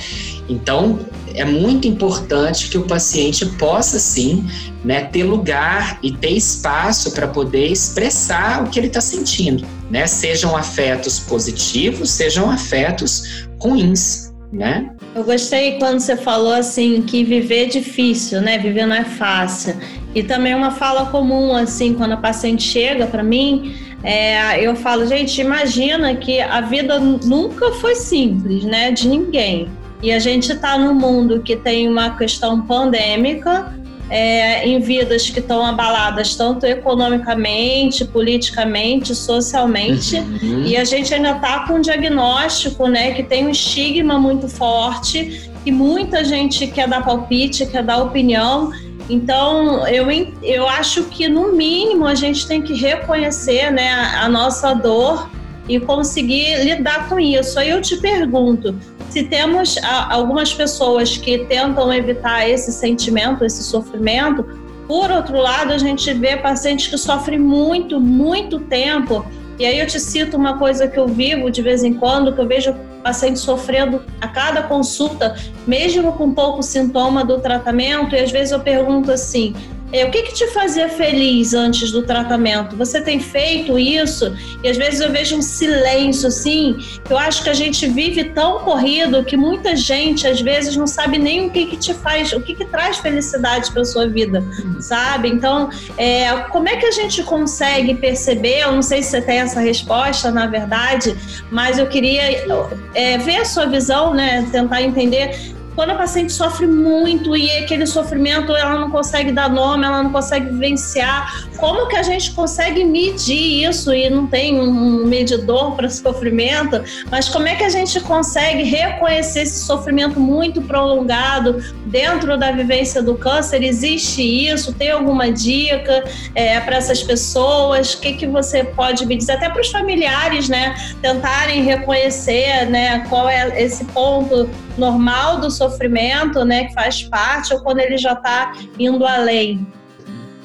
Então, 0.48 1.00
é 1.34 1.46
muito 1.46 1.88
importante 1.88 2.70
que 2.70 2.78
o 2.78 2.84
paciente 2.84 3.46
possa 3.46 4.00
sim 4.00 4.48
né, 4.84 5.04
ter 5.06 5.24
lugar 5.24 6.00
e 6.02 6.12
ter 6.12 6.32
espaço 6.32 7.12
para 7.12 7.28
poder 7.28 7.68
expressar 7.68 8.64
o 8.64 8.70
que 8.70 8.80
ele 8.80 8.88
está 8.88 9.02
sentindo, 9.02 9.66
né? 9.90 10.08
Sejam 10.08 10.56
afetos 10.56 11.20
positivos, 11.20 12.10
sejam 12.12 12.50
afetos 12.50 13.48
ruins, 13.60 14.34
né? 14.52 14.92
Eu 15.20 15.26
gostei 15.26 15.78
quando 15.78 16.00
você 16.00 16.16
falou 16.16 16.54
assim 16.54 17.02
que 17.02 17.26
viver 17.26 17.64
é 17.64 17.66
difícil, 17.66 18.40
né? 18.40 18.58
Viver 18.58 18.86
não 18.86 18.96
é 18.96 19.04
fácil. 19.04 19.76
E 20.16 20.24
também 20.24 20.56
uma 20.56 20.72
fala 20.72 21.08
comum 21.08 21.54
assim 21.54 21.94
quando 21.94 22.14
a 22.14 22.18
paciente 22.18 22.64
chega 22.64 23.06
para 23.06 23.22
mim, 23.22 23.76
é, 24.02 24.66
eu 24.66 24.78
falo, 24.78 25.06
gente, 25.06 25.42
imagina 25.42 26.16
que 26.16 26.40
a 26.40 26.62
vida 26.62 27.02
nunca 27.02 27.74
foi 27.74 27.96
simples, 27.96 28.64
né? 28.64 28.92
De 28.92 29.10
ninguém. 29.10 29.68
E 30.02 30.10
a 30.10 30.20
gente 30.20 30.54
está 30.54 30.78
num 30.78 30.94
mundo 30.94 31.42
que 31.42 31.58
tem 31.58 31.90
uma 31.90 32.12
questão 32.12 32.62
pandêmica, 32.62 33.78
é, 34.10 34.68
em 34.68 34.80
vidas 34.80 35.30
que 35.30 35.40
estão 35.40 35.64
abaladas 35.64 36.36
tanto 36.36 36.66
economicamente, 36.66 38.04
politicamente, 38.06 39.14
socialmente, 39.14 40.18
uhum. 40.18 40.64
e 40.66 40.76
a 40.76 40.84
gente 40.84 41.14
ainda 41.14 41.32
está 41.32 41.68
com 41.68 41.76
um 41.76 41.82
diagnóstico, 41.82 42.88
né, 42.88 43.14
que 43.14 43.24
tem 43.24 43.46
um 43.46 43.50
estigma 43.50 44.20
muito 44.20 44.48
forte, 44.48 45.52
e 45.66 45.72
muita 45.72 46.24
gente 46.24 46.68
quer 46.68 46.88
dar 46.88 47.04
palpite, 47.04 47.66
quer 47.66 47.84
dar 47.84 47.98
opinião. 48.02 48.72
Então, 49.10 49.88
eu, 49.88 50.08
eu 50.42 50.68
acho 50.68 51.04
que, 51.06 51.28
no 51.28 51.54
mínimo, 51.54 52.06
a 52.06 52.16
gente 52.16 52.48
tem 52.48 52.62
que 52.62 52.74
reconhecer 52.74 53.72
né, 53.72 53.90
a, 53.92 54.26
a 54.26 54.30
nossa 54.30 54.74
dor 54.74 55.30
e 55.68 55.80
conseguir 55.80 56.64
lidar 56.64 57.10
com 57.10 57.20
isso. 57.20 57.60
Aí 57.60 57.70
eu 57.70 57.82
te 57.82 57.98
pergunto, 57.98 58.76
se 59.10 59.24
temos 59.24 59.78
algumas 60.10 60.54
pessoas 60.54 61.18
que 61.18 61.40
tentam 61.46 61.92
evitar 61.94 62.48
esse 62.48 62.72
sentimento, 62.72 63.44
esse 63.44 63.64
sofrimento, 63.64 64.46
por 64.88 65.12
outro 65.12 65.38
lado, 65.38 65.72
a 65.72 65.78
gente 65.78 66.12
vê 66.14 66.36
pacientes 66.38 66.88
que 66.88 66.98
sofrem 66.98 67.38
muito, 67.38 68.00
muito 68.00 68.60
tempo. 68.60 69.24
E 69.60 69.66
aí 69.66 69.80
eu 69.80 69.86
te 69.86 70.00
cito 70.00 70.36
uma 70.36 70.58
coisa 70.58 70.88
que 70.88 70.98
eu 70.98 71.08
vivo 71.08 71.52
de 71.52 71.62
vez 71.62 71.84
em 71.84 71.94
quando, 71.94 72.34
que 72.34 72.42
eu 72.42 72.48
vejo 72.48 72.74
paciente 73.04 73.40
sofrendo 73.40 74.02
a 74.20 74.28
cada 74.28 74.64
consulta, 74.64 75.36
mesmo 75.68 76.14
com 76.14 76.34
pouco 76.34 76.64
sintoma 76.64 77.24
do 77.24 77.40
tratamento, 77.40 78.16
e 78.16 78.20
às 78.20 78.32
vezes 78.32 78.52
eu 78.52 78.60
pergunto 78.60 79.12
assim: 79.12 79.56
é, 79.92 80.06
o 80.06 80.12
que, 80.12 80.24
que 80.24 80.34
te 80.34 80.48
fazia 80.48 80.88
feliz 80.90 81.54
antes 81.54 81.92
do 81.92 82.04
tratamento? 82.04 82.76
Você 82.76 83.02
tem 83.02 83.20
feito 83.20 83.78
isso? 83.78 84.36
E 84.64 84.70
às 84.70 84.78
vezes 84.78 85.00
eu 85.00 85.12
vejo 85.12 85.38
um 85.38 85.42
silêncio 85.42 86.28
assim, 86.28 86.78
que 87.04 87.12
eu 87.12 87.18
acho 87.18 87.44
que 87.44 87.50
a 87.50 87.54
gente 87.54 87.88
vive 87.88 88.26
tão 88.26 88.60
corrido 88.60 89.24
que 89.24 89.36
muita 89.36 89.76
gente 89.76 90.28
às 90.28 90.42
vezes 90.42 90.76
não 90.76 90.88
sabe 90.88 91.18
nem 91.18 91.48
o 91.48 91.50
que, 91.50 91.66
que 91.66 91.78
te 91.78 91.94
faz, 91.94 92.32
o 92.34 92.42
que, 92.42 92.54
que 92.54 92.66
traz 92.66 92.98
felicidade 92.98 93.72
para 93.72 93.84
sua 93.84 94.08
vida, 94.08 94.44
sabe? 94.80 95.30
Então, 95.30 95.70
é, 95.98 96.34
como 96.52 96.70
é 96.70 96.76
que 96.76 96.86
a 96.86 96.92
gente 96.92 97.24
consegue 97.24 97.96
perceber? 97.96 98.60
Eu 98.60 98.72
não 98.72 98.82
sei 98.82 99.02
se 99.02 99.12
você 99.12 99.22
tem 99.22 99.40
essa 99.40 99.60
resposta, 99.60 100.32
na 100.32 100.48
verdade, 100.48 101.16
mas 101.50 101.80
eu 101.80 101.88
queria 101.88 102.46
é, 102.94 103.18
ver 103.18 103.38
a 103.38 103.46
sua 103.46 103.66
visão, 103.66 104.14
né? 104.14 104.48
Tentar 104.52 104.82
entender 104.82 105.58
quando 105.80 105.92
a 105.92 105.96
paciente 105.96 106.34
sofre 106.34 106.68
muito 106.68 107.38
e 107.38 107.50
aquele 107.52 107.86
sofrimento 107.88 108.54
ela 108.54 108.78
não 108.78 108.92
consegue 108.92 109.32
dar 109.32 109.50
nome, 109.50 109.86
ela 109.86 110.04
não 110.04 110.12
consegue 110.12 110.50
vivenciar, 110.50 111.48
como 111.60 111.88
que 111.88 111.96
a 111.96 112.04
gente 112.04 112.32
consegue 112.32 112.84
medir 112.84 113.68
isso 113.68 113.94
e 113.94 114.10
não 114.10 114.28
tem 114.28 114.60
um 114.60 115.06
medidor 115.06 115.76
para 115.76 115.90
sofrimento, 115.90 116.82
mas 117.12 117.30
como 117.30 117.48
é 117.48 117.56
que 117.56 117.64
a 117.64 117.70
gente 117.70 118.00
consegue 118.02 118.64
reconhecer 118.64 119.42
esse 119.42 119.66
sofrimento 119.66 120.20
muito 120.20 120.62
prolongado 120.62 121.64
dentro 121.86 122.38
da 122.38 122.52
vivência 122.52 123.02
do 123.02 123.16
câncer? 123.16 123.64
Existe 123.64 124.22
isso? 124.22 124.74
Tem 124.74 124.92
alguma 124.92 125.32
dica 125.32 126.04
é, 126.34 126.60
para 126.60 126.78
essas 126.78 127.04
pessoas? 127.04 127.94
O 127.94 128.02
que, 128.02 128.14
que 128.14 128.28
você 128.28 128.64
pode 128.64 129.06
me 129.06 129.16
dizer? 129.16 129.34
Até 129.34 129.50
para 129.50 129.62
os 129.62 129.70
familiares, 129.70 130.48
né? 130.48 130.76
Tentarem 131.02 131.64
reconhecer 131.64 132.66
né, 132.70 133.06
qual 133.10 133.28
é 133.28 133.62
esse 133.62 133.84
ponto 133.86 134.50
normal 134.78 135.40
do 135.40 135.52
sofrimento, 135.52 136.46
né, 136.46 136.66
que 136.66 136.74
faz 136.74 137.04
parte, 137.04 137.54
ou 137.54 137.60
quando 137.62 137.80
ele 137.80 137.98
já 137.98 138.14
está 138.14 138.54
indo 138.78 139.06
além? 139.06 139.68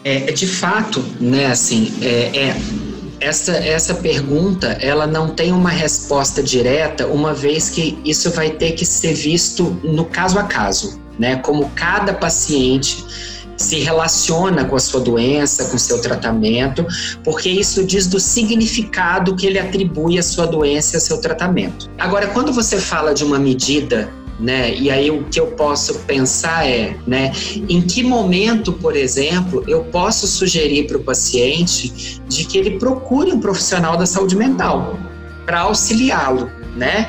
É, 0.04 0.30
de 0.32 0.46
fato, 0.46 1.02
né, 1.18 1.46
assim, 1.46 1.90
é, 2.02 2.30
é, 2.36 2.56
essa, 3.20 3.52
essa 3.52 3.94
pergunta, 3.94 4.76
ela 4.80 5.06
não 5.06 5.30
tem 5.30 5.50
uma 5.50 5.70
resposta 5.70 6.42
direta, 6.42 7.06
uma 7.06 7.32
vez 7.32 7.70
que 7.70 7.98
isso 8.04 8.30
vai 8.30 8.50
ter 8.50 8.72
que 8.72 8.84
ser 8.84 9.14
visto 9.14 9.80
no 9.82 10.04
caso 10.04 10.38
a 10.38 10.42
caso, 10.42 11.00
né, 11.18 11.36
como 11.36 11.70
cada 11.74 12.12
paciente 12.12 13.02
se 13.56 13.78
relaciona 13.78 14.64
com 14.64 14.76
a 14.76 14.80
sua 14.80 15.00
doença, 15.00 15.64
com 15.66 15.76
o 15.76 15.78
seu 15.78 16.00
tratamento, 16.02 16.84
porque 17.22 17.48
isso 17.48 17.84
diz 17.84 18.06
do 18.06 18.20
significado 18.20 19.34
que 19.34 19.46
ele 19.46 19.58
atribui 19.58 20.18
à 20.18 20.22
sua 20.22 20.46
doença 20.46 20.94
e 20.94 20.96
ao 20.96 21.00
seu 21.00 21.18
tratamento. 21.18 21.88
Agora, 21.98 22.26
quando 22.26 22.52
você 22.52 22.78
fala 22.78 23.14
de 23.14 23.24
uma 23.24 23.38
medida 23.38 24.10
né? 24.38 24.74
E 24.74 24.90
aí 24.90 25.10
o 25.10 25.24
que 25.24 25.38
eu 25.38 25.48
posso 25.48 25.94
pensar 26.00 26.66
é, 26.66 26.96
né, 27.06 27.32
em 27.68 27.80
que 27.80 28.02
momento, 28.02 28.72
por 28.72 28.96
exemplo, 28.96 29.64
eu 29.68 29.84
posso 29.84 30.26
sugerir 30.26 30.86
para 30.86 30.96
o 30.96 31.02
paciente 31.02 32.20
de 32.28 32.44
que 32.44 32.58
ele 32.58 32.78
procure 32.78 33.32
um 33.32 33.40
profissional 33.40 33.96
da 33.96 34.06
saúde 34.06 34.36
mental 34.36 34.98
para 35.46 35.60
auxiliá-lo, 35.60 36.50
né? 36.76 37.08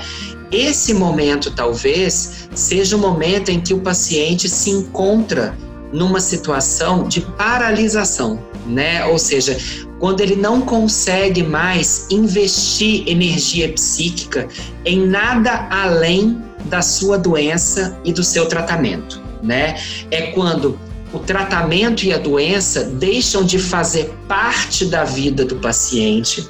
Esse 0.52 0.94
momento 0.94 1.52
talvez 1.52 2.48
seja 2.54 2.96
o 2.96 3.00
momento 3.00 3.50
em 3.50 3.60
que 3.60 3.74
o 3.74 3.80
paciente 3.80 4.48
se 4.48 4.70
encontra 4.70 5.58
numa 5.92 6.20
situação 6.20 7.08
de 7.08 7.22
paralisação, 7.22 8.40
né? 8.66 9.04
Ou 9.06 9.18
seja, 9.18 9.58
quando 10.00 10.22
ele 10.22 10.36
não 10.36 10.62
consegue 10.62 11.42
mais 11.42 12.08
investir 12.12 13.08
energia 13.08 13.72
psíquica 13.74 14.48
em 14.86 15.08
nada 15.08 15.68
além 15.72 16.42
da 16.66 16.82
sua 16.82 17.18
doença 17.18 17.98
e 18.04 18.12
do 18.12 18.24
seu 18.24 18.48
tratamento, 18.48 19.22
né? 19.42 19.80
É 20.12 20.28
quando 20.28 20.80
o 21.14 21.20
tratamento 21.20 22.04
e 22.04 22.14
a 22.14 22.18
doença 22.18 22.84
deixam 22.84 23.44
de 23.44 23.58
fazer 23.58 24.14
parte 24.28 24.86
da 24.86 25.04
vida 25.04 25.46
do 25.46 25.56
paciente 25.58 26.48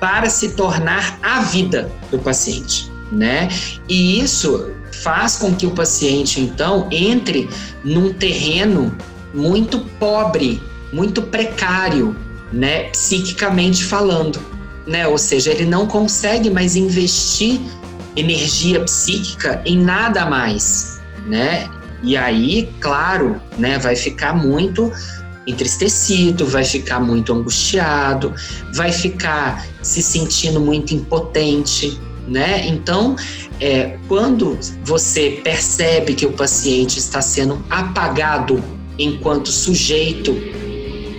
para 0.00 0.28
se 0.30 0.50
tornar 0.50 1.18
a 1.22 1.42
vida 1.42 1.90
do 2.10 2.18
paciente, 2.18 2.90
né? 3.12 3.48
E 3.88 4.20
isso 4.20 4.72
faz 5.02 5.36
com 5.36 5.54
que 5.54 5.66
o 5.66 5.70
paciente 5.70 6.40
então 6.40 6.88
entre 6.90 7.48
num 7.84 8.12
terreno 8.12 8.94
muito 9.32 9.78
pobre, 9.98 10.60
muito 10.92 11.22
precário, 11.22 12.16
né, 12.52 12.84
psiquicamente 12.90 13.84
falando, 13.84 14.40
né? 14.86 15.06
Ou 15.06 15.18
seja, 15.18 15.52
ele 15.52 15.64
não 15.64 15.86
consegue 15.86 16.50
mais 16.50 16.74
investir 16.74 17.60
energia 18.16 18.80
psíquica 18.80 19.62
em 19.64 19.78
nada 19.78 20.26
mais, 20.26 21.00
né? 21.26 21.68
E 22.02 22.16
aí, 22.16 22.68
claro, 22.80 23.40
né, 23.58 23.78
vai 23.78 23.94
ficar 23.94 24.34
muito 24.34 24.90
entristecido, 25.46 26.46
vai 26.46 26.64
ficar 26.64 27.00
muito 27.00 27.32
angustiado, 27.32 28.34
vai 28.74 28.92
ficar 28.92 29.66
se 29.82 30.02
sentindo 30.02 30.60
muito 30.60 30.94
impotente, 30.94 31.98
né? 32.26 32.66
Então, 32.66 33.16
é, 33.60 33.98
quando 34.08 34.58
você 34.84 35.40
percebe 35.42 36.14
que 36.14 36.26
o 36.26 36.32
paciente 36.32 36.98
está 36.98 37.20
sendo 37.20 37.62
apagado 37.68 38.62
enquanto 38.98 39.50
sujeito, 39.50 40.36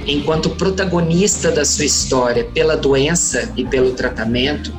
enquanto 0.08 0.50
protagonista 0.52 1.52
da 1.52 1.66
sua 1.66 1.86
história 1.86 2.44
pela 2.44 2.76
doença 2.76 3.52
e 3.56 3.66
pelo 3.66 3.92
tratamento, 3.92 4.74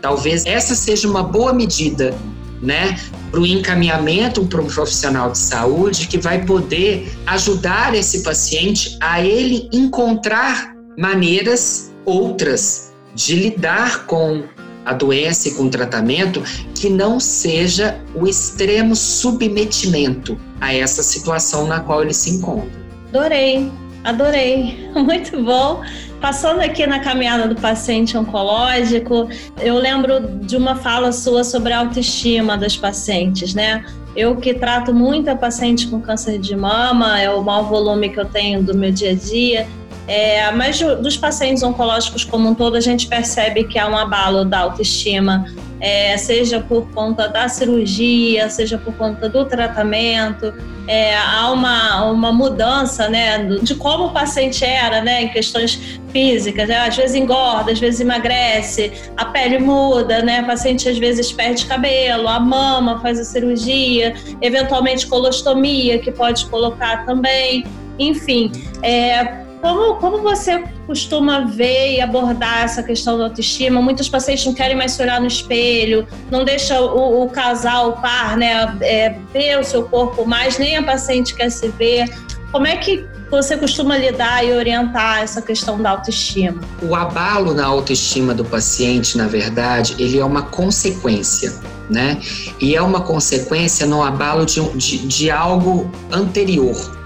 Talvez 0.00 0.46
essa 0.46 0.74
seja 0.74 1.08
uma 1.08 1.22
boa 1.22 1.52
medida 1.52 2.14
né, 2.62 2.98
para 3.30 3.40
o 3.40 3.46
encaminhamento 3.46 4.44
para 4.46 4.60
um 4.60 4.66
profissional 4.66 5.30
de 5.30 5.38
saúde 5.38 6.08
que 6.08 6.18
vai 6.18 6.44
poder 6.44 7.12
ajudar 7.26 7.94
esse 7.94 8.22
paciente 8.22 8.96
a 9.00 9.22
ele 9.22 9.68
encontrar 9.72 10.74
maneiras 10.96 11.92
outras 12.04 12.92
de 13.14 13.34
lidar 13.34 14.06
com 14.06 14.42
a 14.84 14.92
doença 14.92 15.48
e 15.48 15.54
com 15.54 15.64
o 15.64 15.70
tratamento 15.70 16.42
que 16.74 16.88
não 16.88 17.20
seja 17.20 18.00
o 18.14 18.26
extremo 18.26 18.96
submetimento 18.96 20.40
a 20.60 20.72
essa 20.72 21.02
situação 21.02 21.66
na 21.66 21.80
qual 21.80 22.02
ele 22.02 22.14
se 22.14 22.30
encontra. 22.30 22.70
Adorei, 23.10 23.70
adorei, 24.04 24.88
muito 24.96 25.42
bom. 25.42 25.82
Passando 26.20 26.60
aqui 26.60 26.84
na 26.84 26.98
caminhada 26.98 27.46
do 27.46 27.54
paciente 27.54 28.16
oncológico, 28.16 29.28
eu 29.60 29.76
lembro 29.76 30.20
de 30.20 30.56
uma 30.56 30.74
fala 30.74 31.12
sua 31.12 31.44
sobre 31.44 31.72
a 31.72 31.78
autoestima 31.78 32.56
das 32.56 32.76
pacientes, 32.76 33.54
né? 33.54 33.84
Eu 34.16 34.34
que 34.36 34.52
trato 34.52 34.92
muita 34.92 35.36
paciente 35.36 35.86
com 35.86 36.00
câncer 36.00 36.38
de 36.38 36.56
mama, 36.56 37.20
é 37.20 37.30
o 37.30 37.40
maior 37.42 37.62
volume 37.62 38.08
que 38.08 38.18
eu 38.18 38.24
tenho 38.24 38.62
do 38.62 38.74
meu 38.74 38.90
dia 38.90 39.12
a 39.12 39.14
dia. 39.14 39.68
É, 40.08 40.50
mas 40.52 40.80
dos 40.80 41.16
pacientes 41.16 41.62
oncológicos 41.62 42.24
como 42.24 42.48
um 42.48 42.54
todo, 42.54 42.76
a 42.76 42.80
gente 42.80 43.06
percebe 43.06 43.64
que 43.64 43.78
há 43.78 43.86
um 43.86 43.96
abalo 43.96 44.44
da 44.44 44.60
autoestima, 44.60 45.44
é, 45.80 46.16
seja 46.16 46.60
por 46.60 46.88
conta 46.90 47.28
da 47.28 47.48
cirurgia, 47.48 48.48
seja 48.50 48.78
por 48.78 48.94
conta 48.94 49.28
do 49.28 49.44
tratamento. 49.44 50.52
É, 50.86 51.16
há 51.16 51.50
uma, 51.52 52.04
uma 52.10 52.32
mudança 52.32 53.08
né, 53.08 53.38
de 53.62 53.74
como 53.74 54.06
o 54.06 54.12
paciente 54.12 54.64
era 54.64 55.00
né, 55.02 55.24
em 55.24 55.28
questões 55.28 56.00
físicas. 56.10 56.68
Né? 56.68 56.78
Às 56.78 56.96
vezes 56.96 57.14
engorda, 57.14 57.72
às 57.72 57.78
vezes 57.78 58.00
emagrece, 58.00 58.92
a 59.16 59.24
pele 59.26 59.58
muda, 59.58 60.22
né? 60.22 60.42
o 60.42 60.46
paciente 60.46 60.88
às 60.88 60.98
vezes 60.98 61.32
perde 61.32 61.66
cabelo, 61.66 62.26
a 62.26 62.40
mama 62.40 63.00
faz 63.00 63.18
a 63.20 63.24
cirurgia, 63.24 64.14
eventualmente 64.40 65.06
colostomia, 65.06 65.98
que 65.98 66.10
pode 66.10 66.46
colocar 66.46 67.04
também. 67.04 67.64
Enfim, 67.98 68.50
é, 68.82 69.47
como, 69.60 69.96
como 69.96 70.18
você 70.22 70.64
costuma 70.86 71.40
ver 71.40 71.96
e 71.96 72.00
abordar 72.00 72.64
essa 72.64 72.82
questão 72.82 73.18
da 73.18 73.24
autoestima? 73.24 73.80
Muitos 73.80 74.08
pacientes 74.08 74.46
não 74.46 74.54
querem 74.54 74.76
mais 74.76 74.92
se 74.92 75.02
olhar 75.02 75.20
no 75.20 75.26
espelho, 75.26 76.06
não 76.30 76.44
deixa 76.44 76.80
o, 76.80 77.22
o 77.24 77.28
casal, 77.28 77.90
o 77.90 77.92
par, 77.94 78.36
né, 78.36 78.76
é, 78.80 79.16
ver 79.32 79.58
o 79.58 79.64
seu 79.64 79.84
corpo 79.84 80.24
mais, 80.26 80.58
nem 80.58 80.76
a 80.76 80.82
paciente 80.82 81.34
quer 81.34 81.50
se 81.50 81.68
ver. 81.68 82.08
Como 82.52 82.66
é 82.66 82.76
que 82.76 83.04
você 83.30 83.56
costuma 83.56 83.96
lidar 83.98 84.44
e 84.44 84.52
orientar 84.52 85.22
essa 85.22 85.42
questão 85.42 85.80
da 85.80 85.90
autoestima? 85.90 86.60
O 86.82 86.94
abalo 86.94 87.52
na 87.52 87.66
autoestima 87.66 88.32
do 88.32 88.44
paciente, 88.44 89.18
na 89.18 89.26
verdade, 89.26 89.94
ele 89.98 90.18
é 90.18 90.24
uma 90.24 90.42
consequência, 90.42 91.52
né? 91.90 92.20
E 92.58 92.74
é 92.74 92.80
uma 92.80 93.02
consequência 93.02 93.86
no 93.86 94.02
abalo 94.02 94.46
de, 94.46 94.66
de, 94.70 95.06
de 95.06 95.30
algo 95.30 95.90
anterior, 96.10 96.97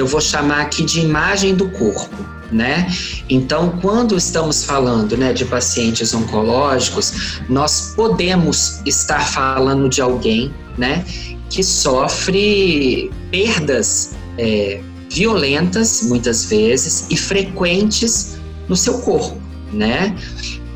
eu 0.00 0.06
vou 0.06 0.20
chamar 0.20 0.62
aqui 0.62 0.84
de 0.84 1.00
imagem 1.00 1.54
do 1.54 1.68
corpo. 1.70 2.38
Né? 2.50 2.90
Então, 3.28 3.78
quando 3.82 4.16
estamos 4.16 4.64
falando 4.64 5.18
né, 5.18 5.34
de 5.34 5.44
pacientes 5.44 6.14
oncológicos, 6.14 7.40
nós 7.46 7.92
podemos 7.94 8.80
estar 8.86 9.20
falando 9.20 9.86
de 9.86 10.00
alguém 10.00 10.54
né, 10.78 11.04
que 11.50 11.62
sofre 11.62 13.10
perdas 13.30 14.16
é, 14.38 14.80
violentas, 15.10 16.02
muitas 16.04 16.46
vezes, 16.46 17.06
e 17.10 17.16
frequentes 17.18 18.38
no 18.66 18.76
seu 18.76 18.98
corpo. 19.00 19.38
Né? 19.70 20.16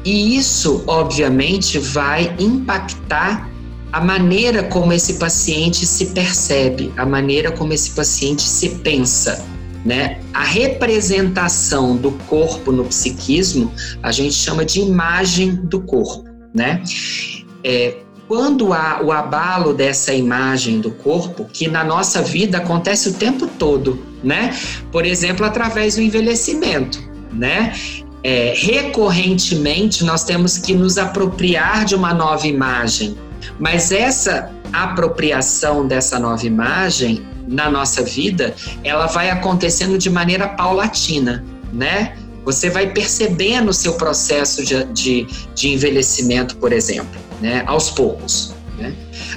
E 0.04 0.36
isso, 0.36 0.84
obviamente, 0.86 1.78
vai 1.78 2.34
impactar 2.38 3.48
a 3.92 4.00
maneira 4.00 4.62
como 4.64 4.92
esse 4.92 5.14
paciente 5.14 5.84
se 5.84 6.06
percebe, 6.06 6.92
a 6.96 7.04
maneira 7.04 7.52
como 7.52 7.72
esse 7.72 7.90
paciente 7.90 8.42
se 8.42 8.70
pensa. 8.76 9.44
Né? 9.84 10.20
A 10.32 10.44
representação 10.44 11.96
do 11.96 12.12
corpo 12.28 12.70
no 12.70 12.84
psiquismo 12.84 13.72
a 14.02 14.12
gente 14.12 14.34
chama 14.34 14.64
de 14.64 14.80
imagem 14.80 15.56
do 15.56 15.80
corpo. 15.80 16.24
Né? 16.54 16.82
É, 17.64 17.96
quando 18.28 18.72
há 18.72 19.02
o 19.02 19.12
abalo 19.12 19.74
dessa 19.74 20.14
imagem 20.14 20.80
do 20.80 20.90
corpo, 20.90 21.44
que 21.52 21.68
na 21.68 21.84
nossa 21.84 22.22
vida 22.22 22.58
acontece 22.58 23.10
o 23.10 23.12
tempo 23.12 23.46
todo, 23.46 24.06
né? 24.24 24.56
Por 24.90 25.04
exemplo, 25.04 25.44
através 25.44 25.96
do 25.96 26.00
envelhecimento, 26.00 26.98
né? 27.30 27.74
É, 28.24 28.54
recorrentemente 28.56 30.04
nós 30.04 30.24
temos 30.24 30.56
que 30.56 30.72
nos 30.72 30.96
apropriar 30.96 31.84
de 31.84 31.94
uma 31.94 32.14
nova 32.14 32.46
imagem, 32.46 33.18
mas 33.58 33.92
essa 33.92 34.50
apropriação 34.72 35.86
dessa 35.86 36.18
nova 36.18 36.46
imagem 36.46 37.26
na 37.46 37.70
nossa 37.70 38.02
vida, 38.02 38.54
ela 38.82 39.06
vai 39.06 39.30
acontecendo 39.30 39.98
de 39.98 40.08
maneira 40.08 40.48
paulatina, 40.48 41.44
né? 41.72 42.16
Você 42.44 42.70
vai 42.70 42.90
percebendo 42.90 43.68
o 43.68 43.72
seu 43.72 43.94
processo 43.94 44.64
de, 44.64 44.84
de, 44.86 45.26
de 45.54 45.68
envelhecimento, 45.68 46.56
por 46.56 46.72
exemplo, 46.72 47.20
né? 47.40 47.62
aos 47.66 47.90
poucos. 47.90 48.52
Né? 48.76 48.92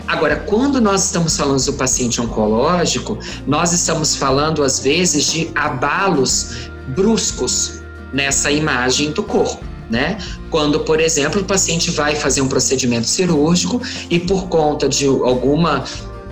Agora, 0.07 0.37
quando 0.37 0.81
nós 0.81 1.05
estamos 1.05 1.37
falando 1.37 1.63
do 1.63 1.73
paciente 1.73 2.19
oncológico, 2.19 3.19
nós 3.45 3.73
estamos 3.73 4.15
falando, 4.15 4.63
às 4.63 4.79
vezes, 4.79 5.31
de 5.31 5.51
abalos 5.53 6.69
bruscos 6.95 7.81
nessa 8.11 8.49
imagem 8.49 9.11
do 9.11 9.21
corpo 9.21 9.74
né? 9.89 10.17
Quando, 10.49 10.79
por 10.81 10.99
exemplo, 10.99 11.41
o 11.41 11.45
paciente 11.45 11.91
vai 11.91 12.15
fazer 12.15 12.41
um 12.41 12.47
procedimento 12.47 13.07
cirúrgico 13.07 13.81
e 14.09 14.19
por 14.19 14.47
conta 14.47 14.89
de 14.89 15.05
alguma 15.05 15.83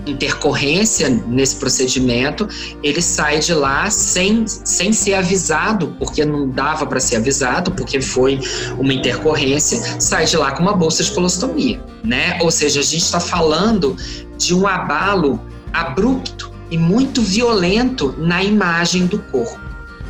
intercorrência 0.05 1.09
nesse 1.09 1.55
procedimento, 1.55 2.47
ele 2.81 3.01
sai 3.01 3.39
de 3.39 3.53
lá 3.53 3.89
sem, 3.89 4.45
sem 4.47 4.91
ser 4.91 5.13
avisado, 5.13 5.95
porque 5.97 6.25
não 6.25 6.49
dava 6.49 6.85
para 6.85 6.99
ser 6.99 7.17
avisado, 7.17 7.71
porque 7.71 8.01
foi 8.01 8.39
uma 8.77 8.93
intercorrência, 8.93 9.79
sai 9.99 10.25
de 10.25 10.35
lá 10.37 10.51
com 10.51 10.63
uma 10.63 10.73
bolsa 10.73 11.03
de 11.03 11.11
colostomia, 11.11 11.81
né? 12.03 12.37
Ou 12.41 12.51
seja, 12.51 12.81
a 12.81 12.83
gente 12.83 13.03
está 13.03 13.19
falando 13.19 13.95
de 14.37 14.53
um 14.53 14.67
abalo 14.67 15.39
abrupto 15.71 16.51
e 16.69 16.77
muito 16.77 17.21
violento 17.21 18.13
na 18.17 18.43
imagem 18.43 19.05
do 19.05 19.19
corpo. 19.19 19.59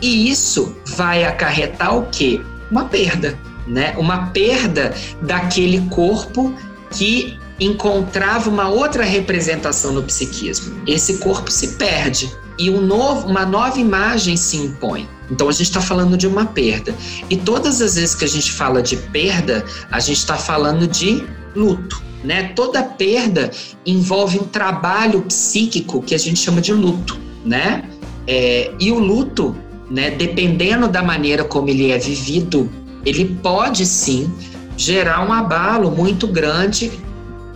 E 0.02 0.30
isso 0.30 0.76
vai 0.98 1.24
acarretar 1.24 1.96
o 1.96 2.08
quê? 2.12 2.42
Uma 2.74 2.86
perda, 2.86 3.38
né? 3.68 3.94
Uma 3.98 4.32
perda 4.32 4.96
daquele 5.22 5.88
corpo 5.90 6.54
que 6.90 7.38
encontrava 7.60 8.50
uma 8.50 8.68
outra 8.68 9.04
representação 9.04 9.94
no 9.94 10.02
psiquismo. 10.02 10.82
Esse 10.88 11.20
corpo 11.20 11.52
se 11.52 11.76
perde 11.76 12.32
e 12.58 12.72
um 12.72 12.82
novo, 12.82 13.28
uma 13.28 13.46
nova 13.46 13.80
imagem 13.80 14.36
se 14.36 14.58
impõe. 14.58 15.08
Então 15.30 15.48
a 15.48 15.52
gente 15.52 15.68
está 15.68 15.80
falando 15.80 16.18
de 16.18 16.26
uma 16.26 16.48
perda. 16.48 16.96
E 17.30 17.38
todas 17.38 17.80
as 17.80 17.94
vezes 17.94 18.16
que 18.16 18.26
a 18.26 18.28
gente 18.28 18.52
fala 18.52 18.82
de 18.82 18.98
perda, 18.98 19.64
a 19.92 20.00
gente 20.00 20.18
está 20.18 20.36
falando 20.36 20.88
de 20.88 21.24
luto. 21.56 22.02
Né? 22.24 22.54
Toda 22.56 22.82
perda 22.82 23.52
envolve 23.86 24.40
um 24.40 24.46
trabalho 24.46 25.22
psíquico 25.22 26.02
que 26.02 26.16
a 26.16 26.18
gente 26.18 26.40
chama 26.40 26.60
de 26.60 26.74
luto. 26.74 27.20
Né? 27.46 27.88
É, 28.26 28.72
e 28.80 28.92
o 28.92 28.98
luto 28.98 29.56
né, 29.94 30.10
dependendo 30.10 30.88
da 30.88 31.04
maneira 31.04 31.44
como 31.44 31.70
ele 31.70 31.92
é 31.92 32.00
vivido, 32.00 32.68
ele 33.06 33.26
pode 33.44 33.86
sim 33.86 34.34
gerar 34.76 35.24
um 35.24 35.32
abalo 35.32 35.92
muito 35.92 36.26
grande 36.26 36.92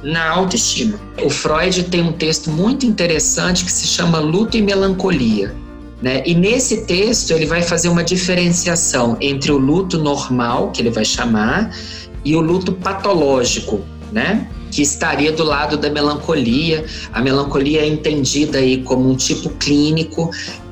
na 0.04 0.30
autoestima. 0.30 1.00
O 1.26 1.32
Freud 1.32 1.86
tem 1.86 2.04
um 2.04 2.12
texto 2.12 2.52
muito 2.52 2.86
interessante 2.86 3.65
que 3.65 3.71
se 3.71 3.88
chama 3.88 4.19
Luto 4.19 4.56
e 4.56 4.62
Melancolia. 4.62 5.56
Né? 6.00 6.21
E 6.28 6.36
nesse 6.36 6.86
texto 6.86 7.32
ele 7.32 7.47
vai 7.47 7.63
fazer 7.63 7.89
uma 7.89 8.04
diferenciação 8.04 9.17
entre 9.19 9.52
o 9.52 9.58
luto 9.58 9.97
normal, 9.97 10.69
que 10.69 10.80
ele 10.80 10.91
vai 10.91 11.04
chamar, 11.04 11.76
e 12.23 12.36
o 12.36 12.39
luto 12.39 12.71
patológico, 12.71 13.82
né? 14.12 14.47
que 14.69 14.84
estaria 14.84 15.32
do 15.32 15.43
lado 15.43 15.76
da 15.76 15.89
melancolia. 15.89 16.86
A 17.12 17.19
melancolia 17.19 17.82
é 17.82 17.88
entendida 17.88 18.60
aí 18.60 18.84
como 18.84 19.10
um 19.10 19.15
tipo 19.15 19.50
clínico 19.50 20.30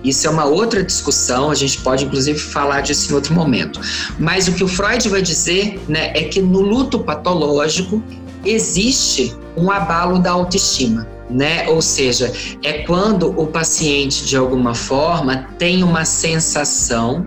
isso 0.09 0.27
é 0.27 0.29
uma 0.29 0.45
outra 0.45 0.83
discussão, 0.83 1.49
a 1.49 1.55
gente 1.55 1.79
pode 1.79 2.05
inclusive 2.05 2.39
falar 2.39 2.81
disso 2.81 3.11
em 3.11 3.15
outro 3.15 3.33
momento. 3.33 3.79
Mas 4.19 4.47
o 4.47 4.53
que 4.53 4.63
o 4.63 4.67
Freud 4.67 5.07
vai 5.09 5.21
dizer 5.21 5.81
né, 5.87 6.11
é 6.15 6.23
que 6.23 6.41
no 6.41 6.61
luto 6.61 6.99
patológico 6.99 8.01
existe 8.45 9.35
um 9.57 9.71
abalo 9.71 10.19
da 10.19 10.31
autoestima. 10.31 11.07
Né? 11.29 11.67
Ou 11.69 11.81
seja, 11.81 12.31
é 12.63 12.83
quando 12.83 13.29
o 13.39 13.47
paciente 13.47 14.25
de 14.25 14.37
alguma 14.37 14.75
forma 14.75 15.47
tem 15.57 15.83
uma 15.83 16.05
sensação, 16.05 17.25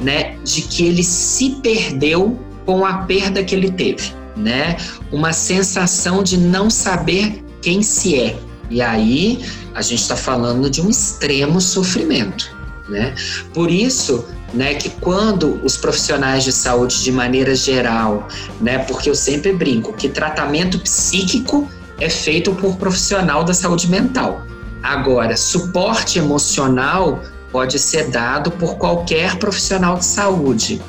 né, 0.00 0.36
de 0.44 0.62
que 0.62 0.86
ele 0.86 1.02
se 1.02 1.56
perdeu 1.60 2.38
com 2.64 2.86
a 2.86 2.98
perda 2.98 3.42
que 3.42 3.54
ele 3.54 3.70
teve, 3.70 4.12
né? 4.36 4.76
Uma 5.10 5.32
sensação 5.32 6.22
de 6.22 6.38
não 6.38 6.70
saber 6.70 7.42
quem 7.60 7.82
se 7.82 8.14
é. 8.14 8.36
E 8.70 8.80
aí 8.80 9.40
a 9.74 9.82
gente 9.82 10.02
está 10.02 10.16
falando 10.16 10.68
de 10.68 10.80
um 10.80 10.90
extremo 10.90 11.60
sofrimento. 11.60 12.54
Né? 12.88 13.14
Por 13.54 13.70
isso, 13.70 14.24
né, 14.52 14.74
que 14.74 14.90
quando 14.90 15.60
os 15.64 15.76
profissionais 15.76 16.44
de 16.44 16.52
saúde 16.52 17.02
de 17.02 17.12
maneira 17.12 17.54
geral, 17.54 18.28
né, 18.60 18.78
porque 18.78 19.08
eu 19.08 19.14
sempre 19.14 19.52
brinco 19.52 19.92
que 19.92 20.08
tratamento 20.08 20.78
psíquico 20.78 21.68
é 22.00 22.10
feito 22.10 22.52
por 22.54 22.76
profissional 22.76 23.44
da 23.44 23.54
saúde 23.54 23.88
mental. 23.88 24.44
Agora, 24.82 25.36
suporte 25.36 26.18
emocional 26.18 27.22
pode 27.52 27.78
ser 27.78 28.08
dado 28.08 28.50
por 28.50 28.76
qualquer 28.76 29.36
profissional 29.36 29.96
de 29.96 30.04
saúde. 30.04 30.82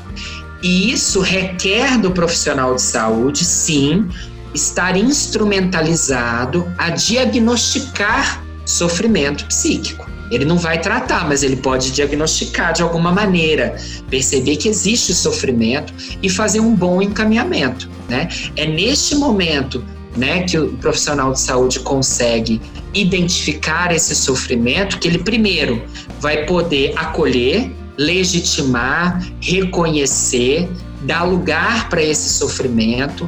E 0.62 0.92
isso 0.92 1.20
requer 1.20 1.98
do 2.00 2.12
profissional 2.12 2.74
de 2.76 2.82
saúde, 2.82 3.44
sim, 3.46 4.10
estar 4.54 4.96
instrumentalizado 4.96 6.72
a 6.78 6.90
diagnosticar 6.90 8.43
sofrimento 8.66 9.46
psíquico. 9.46 10.10
Ele 10.32 10.46
não 10.46 10.58
vai 10.58 10.80
tratar, 10.80 11.28
mas 11.28 11.44
ele 11.44 11.58
pode 11.58 11.92
diagnosticar 11.92 12.74
de 12.74 12.82
alguma 12.82 13.12
maneira, 13.12 13.76
perceber 14.10 14.56
que 14.56 14.68
existe 14.68 15.14
sofrimento 15.14 15.94
e 16.22 16.30
fazer 16.30 16.60
um 16.60 16.74
bom 16.76 17.02
encaminhamento. 17.02 17.90
Né? 18.10 18.30
É 18.56 18.66
neste 18.66 19.16
momento 19.16 19.84
né, 20.16 20.44
que 20.44 20.58
o 20.58 20.70
profissional 20.78 21.32
de 21.34 21.40
saúde 21.40 21.80
consegue 21.82 22.62
identificar 22.94 23.94
esse 23.94 24.16
sofrimento, 24.16 25.00
que 25.00 25.08
ele 25.08 25.20
primeiro 25.20 25.84
vai 26.20 26.46
poder 26.46 26.94
acolher, 26.96 27.72
legitimar, 27.98 29.24
reconhecer, 29.40 30.70
dar 31.02 31.24
lugar 31.24 31.90
para 31.90 32.02
esse 32.02 32.30
sofrimento, 32.30 33.28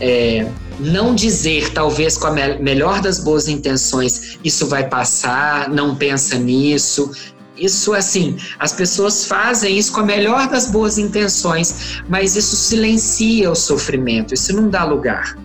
é, 0.00 0.46
não 0.78 1.14
dizer, 1.14 1.72
talvez 1.72 2.16
com 2.16 2.28
a 2.28 2.30
me 2.30 2.58
melhor 2.58 3.00
das 3.00 3.18
boas 3.18 3.48
intenções, 3.48 4.38
isso 4.44 4.66
vai 4.66 4.88
passar, 4.88 5.68
não 5.68 5.94
pensa 5.94 6.38
nisso. 6.38 7.10
Isso, 7.56 7.92
assim, 7.92 8.36
as 8.58 8.72
pessoas 8.72 9.24
fazem 9.24 9.76
isso 9.76 9.92
com 9.92 10.00
a 10.00 10.04
melhor 10.04 10.48
das 10.48 10.70
boas 10.70 10.96
intenções, 10.96 12.00
mas 12.08 12.36
isso 12.36 12.54
silencia 12.54 13.50
o 13.50 13.54
sofrimento, 13.54 14.32
isso 14.32 14.54
não 14.54 14.68
dá 14.68 14.84
lugar. 14.84 15.36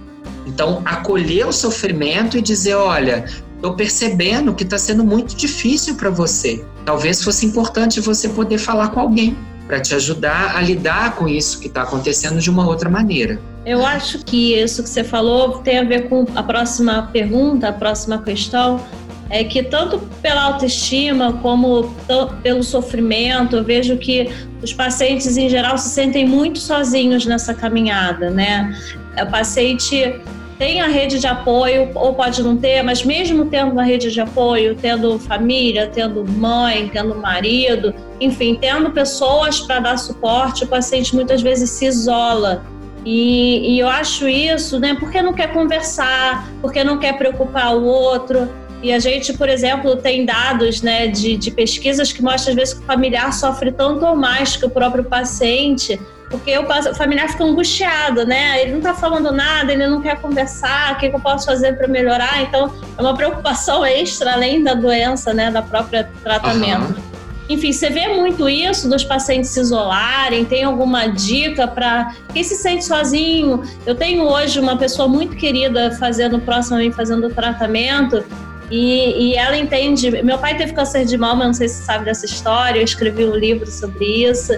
Então, 0.46 0.82
acolher 0.86 1.48
o 1.48 1.52
sofrimento 1.52 2.38
e 2.38 2.42
dizer: 2.42 2.76
olha, 2.76 3.26
estou 3.56 3.76
percebendo 3.76 4.54
que 4.54 4.64
está 4.64 4.78
sendo 4.78 5.04
muito 5.04 5.36
difícil 5.36 5.96
para 5.96 6.12
você. 6.12 6.64
Talvez 6.86 7.24
fosse 7.24 7.46
importante 7.46 8.00
você 8.00 8.30
poder 8.30 8.60
falar 8.60 8.90
com 8.90 9.00
alguém 9.00 9.36
para 9.66 9.80
te 9.80 9.96
ajudar 9.96 10.56
a 10.56 10.62
lidar 10.62 11.16
com 11.16 11.28
isso 11.28 11.60
que 11.60 11.68
está 11.68 11.84
acontecendo 11.84 12.40
de 12.40 12.50
uma 12.50 12.68
outra 12.68 12.90
maneira. 12.90 13.40
Eu 13.66 13.86
acho 13.86 14.20
que 14.20 14.54
isso 14.56 14.84
que 14.84 14.90
você 14.90 15.04
falou 15.04 15.60
tem 15.60 15.80
a 15.80 15.84
ver 15.84 16.10
com 16.10 16.26
a 16.36 16.44
próxima 16.44 17.10
pergunta, 17.14 17.70
a 17.70 17.74
próxima 17.74 18.22
questão, 18.22 18.84
é 19.30 19.44
que 19.44 19.64
tanto 19.64 20.00
pela 20.22 20.44
autoestima 20.44 21.34
como 21.42 21.96
pelo 22.44 22.62
sofrimento, 22.62 23.56
eu 23.56 23.64
vejo 23.64 23.98
que 23.98 24.30
os 24.62 24.74
pacientes 24.74 25.38
em 25.38 25.50
geral 25.50 25.78
se 25.78 25.90
sentem 25.90 26.28
muito 26.28 26.60
sozinhos 26.60 27.26
nessa 27.26 27.54
caminhada, 27.54 28.30
né? 28.30 28.78
O 29.20 29.32
paciente 29.32 30.20
tem 30.60 30.82
a 30.82 30.88
rede 30.88 31.20
de 31.20 31.28
apoio, 31.28 31.90
ou 31.96 32.14
pode 32.14 32.44
não 32.44 32.56
ter, 32.58 32.84
mas 32.84 33.04
mesmo 33.04 33.46
tendo 33.46 33.72
uma 33.72 33.84
rede 33.84 34.12
de 34.12 34.22
apoio, 34.22 34.76
tendo 34.76 35.18
família, 35.18 35.90
tendo 35.92 36.24
mãe, 36.30 36.90
tendo 36.90 37.16
marido, 37.16 37.94
enfim, 38.20 38.58
tendo 38.60 38.92
pessoas 38.92 39.60
para 39.62 39.80
dar 39.80 39.98
suporte, 39.98 40.64
o 40.64 40.68
paciente 40.68 41.16
muitas 41.16 41.42
vezes 41.42 41.70
se 41.70 41.86
isola. 41.86 42.64
E, 43.06 43.76
e, 43.76 43.80
eu 43.80 43.88
acho 43.88 44.28
isso, 44.28 44.80
né, 44.80 44.96
porque 44.98 45.22
não 45.22 45.34
quer 45.34 45.52
conversar, 45.52 46.48
porque 46.62 46.84
não 46.84 46.98
quer 46.98 47.18
preocupar 47.18 47.76
o 47.76 47.84
outro. 47.84 48.50
E 48.82 48.92
a 48.92 49.00
gente, 49.00 49.34
por 49.34 49.50
exemplo, 49.50 49.96
tem 49.96 50.26
dados 50.26 50.82
né, 50.82 51.08
de, 51.08 51.38
de 51.38 51.52
pesquisas 51.52 52.12
que 52.12 52.22
mostram 52.22 52.52
às 52.52 52.56
vezes 52.56 52.74
que 52.74 52.82
o 52.82 52.86
familiar 52.86 53.32
sofre 53.34 53.72
tanto 53.72 54.06
ou 54.06 54.16
mais 54.16 54.58
que 54.58 54.66
o 54.66 54.70
próprio 54.70 55.04
paciente 55.04 56.00
porque 56.34 56.58
o 56.58 56.96
familiar 56.96 57.30
fica 57.30 57.44
angustiado, 57.44 58.26
né? 58.26 58.60
Ele 58.60 58.72
não 58.72 58.82
tá 58.82 58.96
falando 58.96 59.32
nada, 59.32 59.72
ele 59.72 59.86
não 59.86 60.02
quer 60.02 60.20
conversar, 60.20 60.94
o 60.94 60.98
que, 60.98 61.06
eu 61.06 61.20
posso 61.20 61.46
fazer 61.46 61.78
para 61.78 61.88
melhorar? 61.88 62.42
Então, 62.42 62.74
é 62.98 63.02
uma 63.02 63.14
preocupação 63.14 63.86
extra, 63.86 64.34
além 64.34 64.64
da 64.64 64.74
doença, 64.74 65.32
né? 65.32 65.52
Da 65.52 65.62
própria 65.62 66.10
tratamento. 66.24 66.98
Uhum. 66.98 67.13
Enfim, 67.50 67.74
você 67.74 67.90
vê 67.90 68.08
muito 68.08 68.48
isso 68.48 68.90
dos 68.90 69.04
pacientes 69.04 69.50
se 69.50 69.60
isolarem? 69.60 70.46
Tem 70.46 70.64
alguma 70.64 71.08
dica 71.08 71.68
para 71.68 72.16
quem 72.34 72.44
se 72.44 72.56
sente 72.56 72.86
sozinho? 72.86 73.62
Eu 73.86 73.96
tenho 73.96 74.24
hoje 74.24 74.60
uma 74.60 74.78
pessoa 74.78 75.08
muito 75.08 75.36
querida 75.36 75.92
fazendo 76.00 76.40
próximo 76.40 76.78
a 76.78 76.80
mim, 76.80 76.92
fazendo 76.92 77.30
tratamento, 77.30 78.24
e, 78.72 79.32
e, 79.32 79.36
ela 79.36 79.56
entende. 79.56 80.10
Meu 80.24 80.38
pai 80.40 80.58
teve 80.58 80.74
câncer 80.74 81.06
de 81.06 81.18
mama, 81.18 81.46
não 81.46 81.54
sei 81.54 81.68
se 81.68 81.76
você 81.76 81.84
sabe 81.84 82.06
dessa 82.06 82.26
história, 82.26 82.80
eu 82.80 82.84
escrevi 82.84 83.26
um 83.26 83.36
livro 83.36 83.70
sobre 83.70 84.06
isso. 84.06 84.54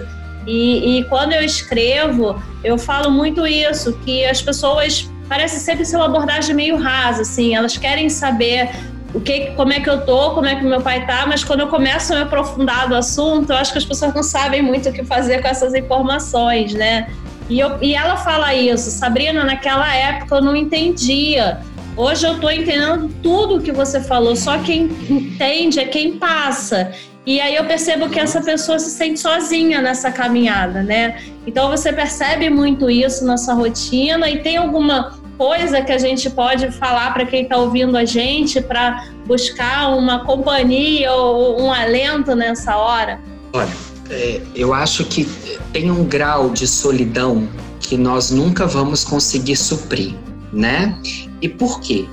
E, 0.46 0.98
e 0.98 1.04
quando 1.04 1.32
eu 1.32 1.42
escrevo, 1.42 2.40
eu 2.62 2.78
falo 2.78 3.10
muito 3.10 3.46
isso, 3.46 3.92
que 4.04 4.24
as 4.24 4.40
pessoas 4.40 5.10
parece 5.28 5.58
sempre 5.58 5.84
ser 5.84 5.96
uma 5.96 6.06
abordagem 6.06 6.54
meio 6.54 6.76
rasa, 6.76 7.22
assim, 7.22 7.54
elas 7.54 7.76
querem 7.76 8.08
saber 8.08 8.70
o 9.14 9.20
que, 9.20 9.52
como 9.52 9.72
é 9.72 9.80
que 9.80 9.88
eu 9.88 10.04
tô, 10.04 10.32
como 10.32 10.46
é 10.46 10.56
que 10.56 10.64
meu 10.64 10.80
pai 10.80 11.06
tá, 11.06 11.24
mas 11.26 11.42
quando 11.42 11.60
eu 11.60 11.68
começo 11.68 12.12
a 12.12 12.16
me 12.16 12.22
aprofundar 12.22 12.88
do 12.88 12.94
assunto, 12.94 13.50
eu 13.50 13.56
acho 13.56 13.72
que 13.72 13.78
as 13.78 13.84
pessoas 13.84 14.14
não 14.14 14.22
sabem 14.22 14.62
muito 14.62 14.88
o 14.88 14.92
que 14.92 15.04
fazer 15.04 15.40
com 15.40 15.48
essas 15.48 15.74
informações, 15.74 16.74
né? 16.74 17.08
E, 17.48 17.60
eu, 17.60 17.78
e 17.80 17.94
ela 17.94 18.16
fala 18.16 18.54
isso, 18.54 18.90
Sabrina, 18.90 19.44
naquela 19.44 19.94
época 19.94 20.36
eu 20.36 20.42
não 20.42 20.56
entendia. 20.56 21.60
Hoje 21.96 22.26
eu 22.26 22.38
tô 22.38 22.50
entendendo 22.50 23.10
tudo 23.22 23.56
o 23.56 23.62
que 23.62 23.72
você 23.72 24.00
falou, 24.00 24.36
só 24.36 24.58
quem 24.58 24.90
entende 25.08 25.80
é 25.80 25.84
quem 25.86 26.18
passa. 26.18 26.92
E 27.24 27.40
aí 27.40 27.56
eu 27.56 27.64
percebo 27.64 28.08
que 28.08 28.20
essa 28.20 28.40
pessoa 28.40 28.78
se 28.78 28.90
sente 28.90 29.18
sozinha 29.18 29.80
nessa 29.80 30.12
caminhada, 30.12 30.82
né? 30.82 31.20
Então 31.46 31.68
você 31.68 31.92
percebe 31.92 32.50
muito 32.50 32.88
isso 32.90 33.24
na 33.24 33.36
sua 33.36 33.54
rotina 33.54 34.28
e 34.28 34.38
tem 34.42 34.56
alguma 34.56 35.18
coisa 35.36 35.82
que 35.82 35.92
a 35.92 35.98
gente 35.98 36.28
pode 36.30 36.70
falar 36.72 37.12
para 37.12 37.26
quem 37.26 37.42
está 37.42 37.56
ouvindo 37.56 37.96
a 37.96 38.04
gente 38.04 38.60
para 38.60 39.08
buscar 39.26 39.94
uma 39.96 40.24
companhia 40.24 41.12
ou 41.12 41.60
um 41.60 41.72
alento 41.72 42.34
nessa 42.34 42.76
hora? 42.76 43.20
Olha, 43.52 43.72
é, 44.10 44.40
eu 44.54 44.72
acho 44.72 45.04
que 45.04 45.24
tem 45.72 45.90
um 45.90 46.04
grau 46.04 46.50
de 46.50 46.66
solidão 46.66 47.48
que 47.80 47.96
nós 47.96 48.30
nunca 48.30 48.66
vamos 48.66 49.04
conseguir 49.04 49.56
suprir, 49.56 50.14
né? 50.52 50.98
E 51.40 51.48
por 51.48 51.80
quê? 51.80 52.06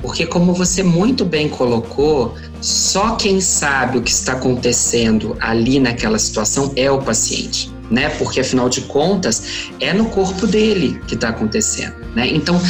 Porque, 0.00 0.24
como 0.26 0.54
você 0.54 0.82
muito 0.82 1.24
bem 1.24 1.48
colocou, 1.48 2.34
só 2.60 3.16
quem 3.16 3.40
sabe 3.40 3.98
o 3.98 4.02
que 4.02 4.10
está 4.10 4.34
acontecendo 4.34 5.36
ali 5.40 5.80
naquela 5.80 6.18
situação 6.18 6.72
é 6.76 6.88
o 6.90 6.98
paciente, 6.98 7.70
né? 7.90 8.08
Porque, 8.10 8.40
afinal 8.40 8.68
de 8.68 8.82
contas, 8.82 9.70
é 9.80 9.92
no 9.92 10.06
corpo 10.06 10.46
dele 10.46 11.00
que 11.06 11.14
está 11.14 11.30
acontecendo, 11.30 11.94
né? 12.14 12.26
Então, 12.28 12.60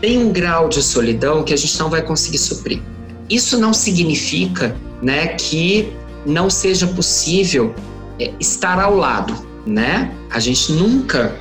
tem 0.00 0.18
um 0.18 0.32
grau 0.32 0.68
de 0.68 0.82
solidão 0.82 1.44
que 1.44 1.54
a 1.54 1.56
gente 1.56 1.78
não 1.78 1.88
vai 1.88 2.02
conseguir 2.02 2.38
suprir. 2.38 2.80
Isso 3.30 3.58
não 3.58 3.72
significa, 3.72 4.76
né, 5.00 5.28
que 5.28 5.92
não 6.26 6.50
seja 6.50 6.86
possível 6.86 7.74
é, 8.18 8.32
estar 8.38 8.78
ao 8.78 8.96
lado, 8.96 9.34
né? 9.66 10.12
A 10.30 10.40
gente 10.40 10.72
nunca 10.72 11.34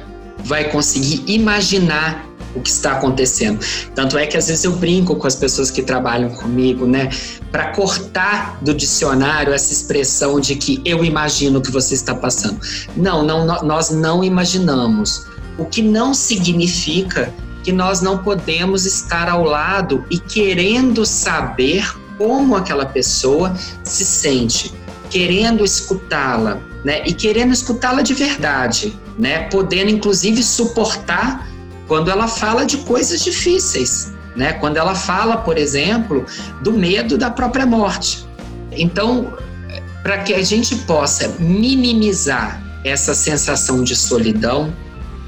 vai 0.43 0.69
conseguir 0.69 1.23
imaginar 1.27 2.25
o 2.56 2.62
que 2.62 2.70
está 2.70 2.94
acontecendo. 2.94 3.60
Tanto 3.96 4.18
é 4.18 4.26
que 4.26 4.38
às 4.38 4.48
vezes 4.48 4.64
eu 4.64 4.74
brinco 4.74 5.16
com 5.16 5.28
as 5.28 5.36
pessoas 5.36 5.72
que 5.72 5.82
trabalham 5.82 6.30
comigo, 6.30 6.86
né, 6.86 7.10
para 7.52 7.68
cortar 7.74 8.58
do 8.62 8.74
dicionário 8.74 9.54
essa 9.54 9.72
expressão 9.72 10.40
de 10.40 10.56
que 10.56 10.82
eu 10.86 11.04
imagino 11.04 11.60
o 11.60 11.62
que 11.62 11.72
você 11.72 11.94
está 11.94 12.16
passando. 12.16 12.60
Não, 12.96 13.24
não, 13.24 13.46
nós 13.64 13.90
não 13.90 14.24
imaginamos. 14.24 15.26
O 15.58 15.66
que 15.66 15.82
não 15.82 16.14
significa 16.14 17.34
que 17.64 17.72
nós 17.72 18.02
não 18.02 18.18
podemos 18.18 18.86
estar 18.86 19.30
ao 19.30 19.44
lado 19.44 20.04
e 20.10 20.18
querendo 20.18 21.06
saber 21.06 21.86
como 22.18 22.56
aquela 22.56 22.86
pessoa 22.86 23.56
se 23.84 24.06
sente, 24.06 24.74
querendo 25.10 25.64
escutá-la, 25.64 26.60
né? 26.84 27.04
E 27.06 27.14
querendo 27.14 27.52
escutá-la 27.52 28.02
de 28.02 28.14
verdade, 28.14 28.98
né? 29.18 29.44
Podendo 29.50 29.90
inclusive 29.90 30.44
suportar 30.44 31.48
quando 31.91 32.10
ela 32.10 32.25
fala 32.25 32.65
de 32.65 32.77
coisas 32.77 33.21
difíceis, 33.21 34.13
né? 34.34 34.54
Quando 34.54 34.77
ela 34.77 34.95
fala, 34.95 35.36
por 35.36 35.58
exemplo, 35.58 36.25
do 36.62 36.71
medo 36.71 37.17
da 37.17 37.30
própria 37.30 37.65
morte. 37.65 38.25
Então, 38.71 39.34
para 40.01 40.19
que 40.19 40.34
a 40.34 40.41
gente 40.41 40.73
possa 40.86 41.27
minimizar 41.38 42.63
essa 42.86 43.13
sensação 43.13 43.84
de 43.84 43.93
solidão 43.93 44.73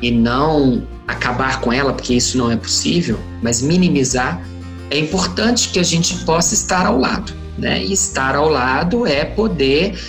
e 0.02 0.10
não 0.10 0.88
acabar 1.06 1.60
com 1.60 1.74
ela, 1.74 1.92
porque 1.92 2.14
isso 2.14 2.38
não 2.38 2.50
é 2.50 2.56
possível, 2.56 3.20
mas 3.42 3.62
minimizar, 3.62 4.42
é 4.90 4.98
importante 4.98 5.68
que 5.68 5.80
a 5.80 5.84
gente 5.84 6.20
possa 6.20 6.54
estar 6.54 6.86
ao 6.86 6.98
lado, 6.98 7.34
né? 7.58 7.84
E 7.84 7.92
estar 7.92 8.38
ao 8.38 8.48
lado 8.48 9.06
é 9.06 9.26
poder 9.26 10.00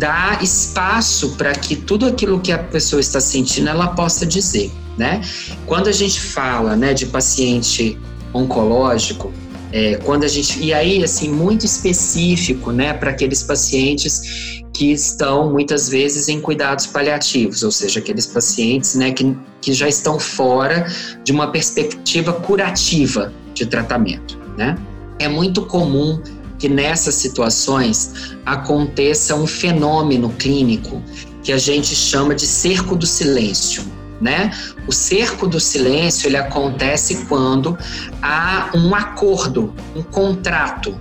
dar 0.00 0.42
espaço 0.42 1.36
para 1.36 1.52
que 1.52 1.76
tudo 1.76 2.06
aquilo 2.06 2.40
que 2.40 2.50
a 2.50 2.58
pessoa 2.58 2.98
está 2.98 3.20
sentindo 3.20 3.68
ela 3.68 3.86
possa 3.86 4.26
dizer 4.26 4.72
né? 4.96 5.20
Quando 5.66 5.88
a 5.88 5.92
gente 5.92 6.20
fala, 6.20 6.76
né, 6.76 6.94
de 6.94 7.06
paciente 7.06 7.98
oncológico, 8.32 9.32
é, 9.72 9.96
quando 9.96 10.24
a 10.24 10.28
gente 10.28 10.62
e 10.62 10.72
aí 10.72 11.02
assim 11.02 11.30
muito 11.30 11.64
específico, 11.64 12.70
né, 12.70 12.92
para 12.92 13.10
aqueles 13.10 13.42
pacientes 13.42 14.62
que 14.72 14.92
estão 14.92 15.50
muitas 15.50 15.88
vezes 15.88 16.28
em 16.28 16.40
cuidados 16.40 16.86
paliativos, 16.86 17.62
ou 17.62 17.70
seja, 17.70 18.00
aqueles 18.00 18.26
pacientes, 18.26 18.94
né, 18.94 19.12
que, 19.12 19.36
que 19.60 19.72
já 19.72 19.88
estão 19.88 20.18
fora 20.18 20.86
de 21.24 21.32
uma 21.32 21.50
perspectiva 21.50 22.32
curativa 22.32 23.32
de 23.54 23.66
tratamento, 23.66 24.38
né? 24.56 24.76
É 25.18 25.28
muito 25.28 25.62
comum 25.66 26.20
que 26.58 26.68
nessas 26.68 27.16
situações 27.16 28.34
aconteça 28.46 29.34
um 29.34 29.46
fenômeno 29.46 30.30
clínico 30.30 31.02
que 31.42 31.52
a 31.52 31.58
gente 31.58 31.94
chama 31.94 32.34
de 32.34 32.46
cerco 32.46 32.96
do 32.96 33.06
silêncio. 33.06 33.84
Né? 34.22 34.52
O 34.86 34.92
cerco 34.92 35.48
do 35.48 35.58
silêncio 35.58 36.28
ele 36.28 36.36
acontece 36.36 37.26
quando 37.28 37.76
há 38.22 38.70
um 38.72 38.94
acordo, 38.94 39.74
um 39.96 40.02
contrato 40.02 40.96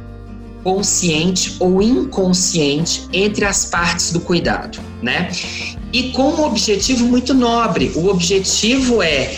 consciente 0.64 1.56
ou 1.60 1.84
inconsciente 1.84 3.08
entre 3.14 3.46
as 3.46 3.66
partes 3.66 4.12
do 4.12 4.20
cuidado, 4.20 4.80
né? 5.04 5.30
E 5.94 6.12
com 6.14 6.32
um 6.32 6.44
objetivo 6.46 7.06
muito 7.06 7.32
nobre. 7.34 7.92
O 7.96 8.08
objetivo 8.08 9.04
é 9.04 9.38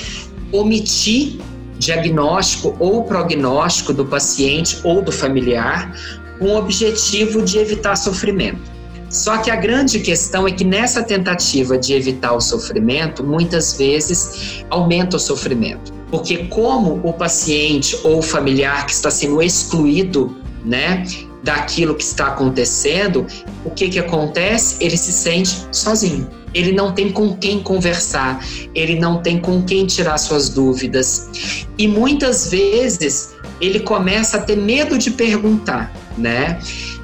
omitir 0.51 1.39
diagnóstico 1.77 2.75
ou 2.79 3.03
prognóstico 3.03 3.93
do 3.93 4.05
paciente 4.05 4.79
ou 4.83 5.01
do 5.01 5.11
familiar 5.11 5.93
com 6.39 6.45
o 6.45 6.57
objetivo 6.57 7.41
de 7.41 7.57
evitar 7.57 7.97
sofrimento. 7.97 8.72
Só 9.13 9.37
que 9.37 9.51
a 9.51 9.55
grande 9.55 9.99
questão 9.99 10.47
é 10.47 10.51
que 10.51 10.63
nessa 10.63 11.03
tentativa 11.03 11.77
de 11.77 11.93
evitar 11.93 12.33
o 12.33 12.41
sofrimento, 12.41 13.23
muitas 13.23 13.77
vezes 13.77 14.65
aumenta 14.71 15.17
o 15.17 15.19
sofrimento. 15.19 15.93
Porque 16.09 16.47
como 16.47 16.99
o 17.03 17.13
paciente 17.13 17.95
ou 18.03 18.17
o 18.17 18.21
familiar 18.23 18.87
que 18.87 18.91
está 18.91 19.11
sendo 19.11 19.39
excluído, 19.39 20.35
né, 20.65 21.05
daquilo 21.43 21.93
que 21.93 22.03
está 22.03 22.27
acontecendo, 22.27 23.27
o 23.63 23.69
que 23.69 23.87
que 23.87 23.99
acontece? 23.99 24.83
Ele 24.83 24.97
se 24.97 25.11
sente 25.11 25.67
sozinho. 25.71 26.27
Ele 26.51 26.71
não 26.71 26.91
tem 26.91 27.11
com 27.11 27.37
quem 27.37 27.61
conversar, 27.61 28.43
ele 28.73 28.99
não 28.99 29.21
tem 29.21 29.39
com 29.39 29.61
quem 29.61 29.85
tirar 29.85 30.17
suas 30.17 30.49
dúvidas. 30.49 31.65
E 31.77 31.87
muitas 31.87 32.49
vezes 32.49 33.35
ele 33.61 33.79
começa 33.79 34.37
a 34.37 34.41
ter 34.41 34.57
medo 34.57 34.97
de 34.97 35.11
perguntar, 35.11 35.93
né? 36.17 36.59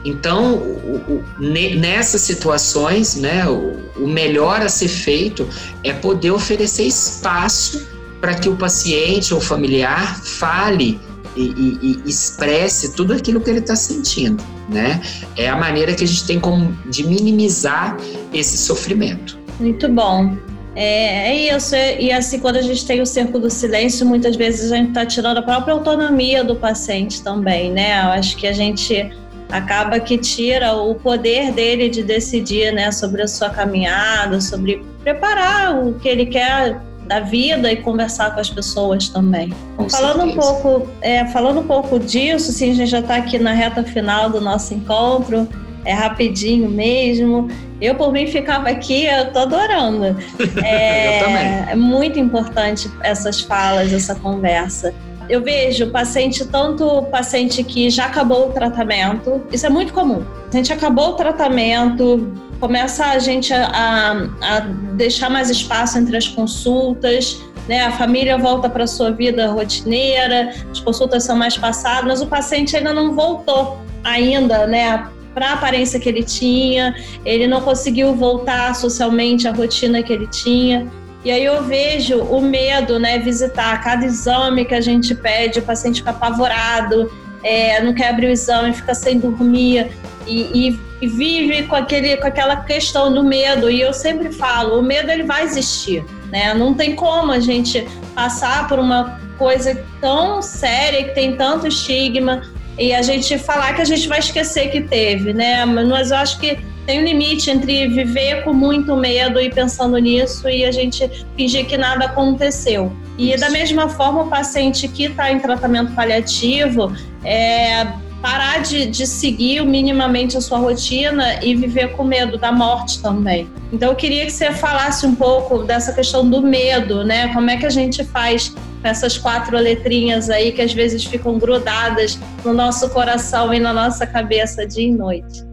Então, 0.05 0.55
o, 0.55 0.95
o, 1.09 1.25
nessas 1.39 2.21
situações, 2.21 3.15
né, 3.15 3.47
o, 3.47 3.77
o 3.97 4.07
melhor 4.07 4.61
a 4.61 4.69
ser 4.69 4.87
feito 4.87 5.47
é 5.83 5.91
poder 5.91 6.31
oferecer 6.31 6.83
espaço 6.83 7.87
para 8.21 8.35
que 8.35 8.49
o 8.49 8.55
paciente 8.55 9.33
ou 9.33 9.41
familiar 9.41 10.21
fale 10.23 10.99
e, 11.35 11.41
e, 11.41 11.79
e, 11.81 12.09
expresse 12.09 12.93
tudo 12.93 13.13
aquilo 13.13 13.39
que 13.39 13.49
ele 13.49 13.59
está 13.59 13.75
sentindo, 13.75 14.43
né? 14.67 15.01
É 15.37 15.47
a 15.47 15.55
maneira 15.55 15.93
que 15.93 16.03
a 16.03 16.07
gente 16.07 16.25
tem 16.25 16.39
como 16.39 16.77
de 16.89 17.05
minimizar 17.05 17.97
esse 18.33 18.57
sofrimento. 18.57 19.37
Muito 19.59 19.87
bom. 19.89 20.35
É, 20.75 21.29
é 21.29 21.55
isso. 21.55 21.75
E 21.75 22.11
assim, 22.11 22.39
quando 22.39 22.57
a 22.57 22.61
gente 22.61 22.85
tem 22.85 23.01
o 23.01 23.05
cerco 23.05 23.39
do 23.39 23.49
silêncio, 23.49 24.05
muitas 24.05 24.35
vezes 24.35 24.71
a 24.71 24.77
gente 24.77 24.89
está 24.89 25.05
tirando 25.05 25.37
a 25.37 25.41
própria 25.41 25.73
autonomia 25.73 26.43
do 26.43 26.55
paciente 26.55 27.21
também, 27.21 27.71
né? 27.71 28.01
Eu 28.03 28.09
acho 28.11 28.35
que 28.37 28.47
a 28.47 28.53
gente 28.53 29.11
acaba 29.51 29.99
que 29.99 30.17
tira 30.17 30.73
o 30.73 30.95
poder 30.95 31.51
dele 31.51 31.89
de 31.89 32.03
decidir, 32.03 32.71
né, 32.71 32.91
sobre 32.91 33.21
a 33.21 33.27
sua 33.27 33.49
caminhada, 33.49 34.39
sobre 34.39 34.83
preparar 35.03 35.77
o 35.85 35.93
que 35.95 36.07
ele 36.07 36.27
quer 36.27 36.79
da 37.07 37.19
vida 37.19 37.71
e 37.71 37.77
conversar 37.77 38.35
com 38.35 38.39
as 38.39 38.49
pessoas 38.49 39.09
também. 39.09 39.51
Com 39.75 39.89
falando 39.89 40.21
certeza. 40.21 40.37
um 40.37 40.61
pouco, 40.61 40.89
é, 41.01 41.25
falando 41.25 41.59
um 41.61 41.67
pouco 41.67 41.99
disso, 41.99 42.51
sim, 42.51 42.71
a 42.71 42.75
gente 42.75 42.89
já 42.89 42.99
está 42.99 43.15
aqui 43.15 43.39
na 43.39 43.51
reta 43.51 43.83
final 43.83 44.29
do 44.29 44.39
nosso 44.39 44.75
encontro, 44.75 45.47
é 45.83 45.93
rapidinho 45.93 46.69
mesmo. 46.69 47.47
Eu 47.81 47.95
por 47.95 48.11
mim 48.11 48.27
ficava 48.27 48.69
aqui, 48.69 49.05
eu 49.05 49.31
tô 49.31 49.39
adorando. 49.39 50.15
É, 50.63 51.17
eu 51.17 51.25
também. 51.25 51.71
É 51.71 51.75
muito 51.75 52.19
importante 52.19 52.91
essas 53.01 53.41
falas, 53.41 53.91
essa 53.91 54.13
conversa 54.13 54.93
eu 55.29 55.43
vejo 55.43 55.91
paciente, 55.91 56.45
tanto 56.45 57.03
paciente 57.03 57.63
que 57.63 57.89
já 57.89 58.05
acabou 58.05 58.49
o 58.49 58.51
tratamento, 58.51 59.41
isso 59.51 59.65
é 59.65 59.69
muito 59.69 59.93
comum. 59.93 60.25
A 60.51 60.55
gente 60.55 60.73
acabou 60.73 61.09
o 61.09 61.13
tratamento, 61.13 62.33
começa 62.59 63.05
a 63.05 63.19
gente 63.19 63.53
a, 63.53 64.27
a 64.41 64.59
deixar 64.95 65.29
mais 65.29 65.49
espaço 65.49 65.99
entre 65.99 66.17
as 66.17 66.27
consultas, 66.27 67.39
né? 67.67 67.85
A 67.85 67.91
família 67.91 68.37
volta 68.37 68.67
para 68.67 68.87
sua 68.87 69.11
vida 69.11 69.51
rotineira, 69.51 70.51
as 70.71 70.79
consultas 70.79 71.23
são 71.23 71.35
mais 71.35 71.55
passadas, 71.55 72.05
mas 72.05 72.21
o 72.21 72.27
paciente 72.27 72.75
ainda 72.75 72.91
não 72.91 73.13
voltou 73.13 73.77
ainda, 74.03 74.65
né? 74.65 75.07
Para 75.35 75.51
a 75.51 75.53
aparência 75.53 75.99
que 75.99 76.09
ele 76.09 76.23
tinha, 76.23 76.95
ele 77.23 77.45
não 77.45 77.61
conseguiu 77.61 78.15
voltar 78.15 78.73
socialmente 78.75 79.47
à 79.47 79.51
rotina 79.51 80.01
que 80.01 80.11
ele 80.11 80.25
tinha. 80.25 80.87
E 81.23 81.31
aí 81.31 81.43
eu 81.43 81.63
vejo 81.63 82.19
o 82.19 82.41
medo, 82.41 82.97
né? 82.97 83.19
Visitar 83.19 83.83
cada 83.83 84.05
exame 84.05 84.63
que 84.65 84.73
a 84.73 84.81
gente 84.81 85.13
pede, 85.13 85.59
o 85.59 85.61
paciente 85.61 85.97
fica 85.97 86.11
apavorado, 86.11 87.11
é, 87.43 87.81
não 87.81 87.93
quer 87.93 88.09
abrir 88.09 88.27
o 88.27 88.31
exame, 88.31 88.73
fica 88.73 88.93
sem 88.93 89.19
dormir 89.19 89.91
e, 90.25 90.41
e, 90.69 90.79
e, 91.01 91.07
vive 91.07 91.63
com, 91.63 91.75
aquele, 91.75 92.15
com 92.17 92.27
aquela 92.27 92.55
questão 92.57 93.13
do 93.13 93.23
medo. 93.23 93.69
E 93.69 93.81
eu 93.81 93.93
sempre 93.93 94.31
falo, 94.31 94.79
o 94.79 94.81
medo 94.81 95.11
ele 95.11 95.23
vai 95.23 95.43
existir, 95.43 96.05
né? 96.31 96.53
Não 96.53 96.73
tem 96.73 96.95
como 96.95 97.31
a 97.31 97.39
gente 97.39 97.85
passar 98.15 98.67
por 98.67 98.79
uma 98.79 99.19
coisa 99.37 99.81
tão 99.99 100.41
séria 100.41 101.03
que 101.05 101.15
tem 101.15 101.35
tanto 101.35 101.67
estigma 101.67 102.43
e 102.77 102.93
a 102.93 103.01
gente 103.01 103.37
falar 103.37 103.73
que 103.73 103.81
a 103.81 103.85
gente 103.85 104.07
vai 104.07 104.19
esquecer 104.19 104.69
que 104.69 104.81
teve, 104.81 105.33
né? 105.33 105.65
Mas 105.65 106.11
eu 106.11 106.17
acho 106.17 106.39
que 106.39 106.59
tem 106.85 107.01
um 107.01 107.03
limite 107.03 107.49
entre 107.49 107.87
viver 107.87 108.43
com 108.43 108.53
muito 108.53 108.95
medo 108.95 109.39
e 109.39 109.49
pensando 109.49 109.97
nisso 109.97 110.47
e 110.49 110.65
a 110.65 110.71
gente 110.71 111.09
fingir 111.35 111.65
que 111.65 111.77
nada 111.77 112.05
aconteceu. 112.05 112.91
E 113.17 113.35
da 113.37 113.49
mesma 113.49 113.89
forma, 113.89 114.23
o 114.23 114.29
paciente 114.29 114.87
que 114.87 115.03
está 115.03 115.31
em 115.31 115.39
tratamento 115.39 115.93
paliativo 115.93 116.91
é 117.23 117.85
parar 118.21 118.61
de, 118.61 118.85
de 118.85 119.07
seguir 119.07 119.65
minimamente 119.65 120.37
a 120.37 120.41
sua 120.41 120.57
rotina 120.57 121.43
e 121.43 121.55
viver 121.55 121.93
com 121.93 122.03
medo 122.03 122.37
da 122.37 122.51
morte 122.51 123.01
também. 123.01 123.49
Então, 123.71 123.89
eu 123.89 123.95
queria 123.95 124.25
que 124.25 124.31
você 124.31 124.51
falasse 124.51 125.05
um 125.05 125.15
pouco 125.15 125.59
dessa 125.59 125.93
questão 125.93 126.29
do 126.29 126.41
medo, 126.41 127.03
né? 127.03 127.33
Como 127.33 127.49
é 127.49 127.57
que 127.57 127.65
a 127.65 127.69
gente 127.69 128.03
faz 128.03 128.53
essas 128.83 129.17
quatro 129.17 129.57
letrinhas 129.57 130.29
aí 130.29 130.51
que 130.51 130.61
às 130.61 130.73
vezes 130.73 131.03
ficam 131.03 131.37
grudadas 131.37 132.19
no 132.43 132.53
nosso 132.53 132.89
coração 132.89 133.53
e 133.53 133.59
na 133.59 133.73
nossa 133.73 134.05
cabeça 134.05 134.65
dia 134.65 134.87
e 134.87 134.91
noite? 134.91 135.48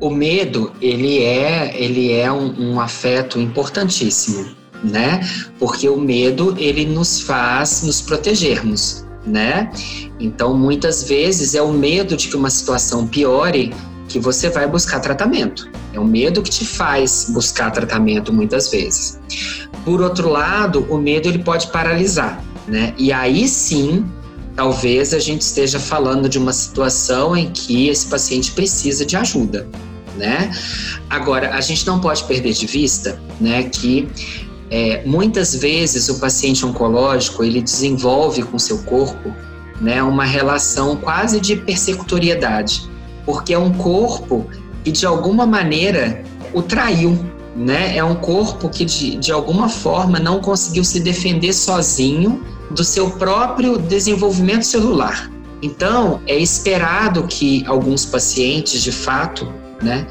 O 0.00 0.08
medo 0.08 0.72
ele 0.80 1.22
é 1.22 1.72
ele 1.76 2.12
é 2.12 2.32
um, 2.32 2.72
um, 2.72 2.80
afeto 2.80 3.38
importantíssimo, 3.38 4.46
né? 4.82 5.20
Porque 5.58 5.88
o 5.88 6.00
medo 6.00 6.54
ele 6.58 6.86
nos 6.86 7.20
faz 7.20 7.82
nos 7.82 8.00
protegermos, 8.00 9.04
né? 9.26 9.70
Então 10.18 10.56
muitas 10.56 11.04
vezes 11.04 11.54
é 11.54 11.60
o 11.60 11.72
medo 11.72 12.16
de 12.16 12.28
que 12.28 12.36
uma 12.36 12.48
situação 12.48 13.06
piore 13.06 13.74
que 14.08 14.18
você 14.18 14.48
vai 14.48 14.66
buscar 14.66 15.00
tratamento. 15.00 15.70
É 15.92 16.00
o 16.00 16.04
medo 16.04 16.42
que 16.42 16.50
te 16.50 16.64
faz 16.64 17.26
buscar 17.28 17.70
tratamento 17.70 18.32
muitas 18.32 18.70
vezes. 18.70 19.20
Por 19.84 20.00
outro 20.00 20.30
lado, 20.30 20.86
o 20.88 20.98
medo 20.98 21.28
ele 21.28 21.40
pode 21.40 21.68
paralisar, 21.68 22.42
né? 22.66 22.94
E 22.96 23.12
aí 23.12 23.46
sim 23.46 24.04
talvez 24.56 25.14
a 25.14 25.18
gente 25.18 25.42
esteja 25.42 25.78
falando 25.78 26.28
de 26.28 26.38
uma 26.38 26.52
situação 26.52 27.36
em 27.36 27.50
que 27.50 27.88
esse 27.88 28.06
paciente 28.06 28.52
precisa 28.52 29.06
de 29.06 29.16
ajuda 29.16 29.68
né? 30.20 30.50
Agora, 31.08 31.54
a 31.54 31.60
gente 31.60 31.86
não 31.86 31.98
pode 31.98 32.22
perder 32.24 32.52
de 32.52 32.66
vista, 32.66 33.18
né, 33.40 33.64
que 33.64 34.06
é, 34.70 35.02
muitas 35.04 35.54
vezes 35.54 36.08
o 36.08 36.20
paciente 36.20 36.64
oncológico 36.64 37.42
ele 37.42 37.60
desenvolve 37.60 38.42
com 38.42 38.58
seu 38.58 38.78
corpo, 38.82 39.34
né, 39.80 40.02
uma 40.02 40.24
relação 40.24 40.94
quase 40.96 41.40
de 41.40 41.56
persecutoriedade, 41.56 42.88
porque 43.24 43.54
é 43.54 43.58
um 43.58 43.72
corpo 43.72 44.46
que 44.84 44.92
de 44.92 45.06
alguma 45.06 45.46
maneira 45.46 46.22
o 46.52 46.62
traiu, 46.62 47.18
né? 47.56 47.96
É 47.96 48.04
um 48.04 48.14
corpo 48.14 48.68
que 48.68 48.84
de, 48.84 49.16
de 49.16 49.32
alguma 49.32 49.68
forma 49.68 50.18
não 50.18 50.40
conseguiu 50.40 50.84
se 50.84 51.00
defender 51.00 51.52
sozinho 51.52 52.44
do 52.70 52.84
seu 52.84 53.10
próprio 53.10 53.78
desenvolvimento 53.78 54.64
celular. 54.64 55.30
Então, 55.62 56.20
é 56.26 56.36
esperado 56.38 57.24
que 57.24 57.64
alguns 57.66 58.06
pacientes, 58.06 58.82
de 58.82 58.92
fato, 58.92 59.52
né, 59.82 60.06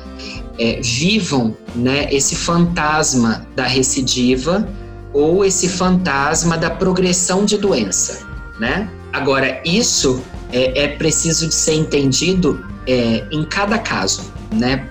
é, 0.58 0.80
vivam 0.82 1.56
né, 1.76 2.08
esse 2.12 2.36
fantasma 2.36 3.48
da 3.56 3.66
recidiva 3.66 4.68
ou 5.14 5.44
esse 5.46 5.68
fantasma 5.68 6.58
da 6.58 6.70
progressão 6.70 7.46
de 7.46 7.58
doença, 7.58 8.28
né? 8.60 8.90
Agora, 9.12 9.60
isso 9.66 10.22
é, 10.52 10.84
é 10.84 10.88
preciso 10.90 11.48
de 11.48 11.54
ser 11.54 11.74
entendido 11.74 12.64
é, 12.86 13.26
em 13.32 13.44
cada 13.44 13.80
caso, 13.80 14.32
né? 14.54 14.88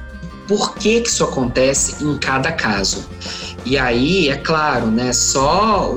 Por 0.48 0.74
que, 0.74 1.02
que 1.02 1.08
isso 1.08 1.22
acontece 1.22 2.02
em 2.02 2.16
cada 2.18 2.50
caso? 2.50 3.06
E 3.64 3.76
aí, 3.76 4.28
é 4.28 4.36
claro, 4.36 4.86
né, 4.86 5.12
só 5.12 5.94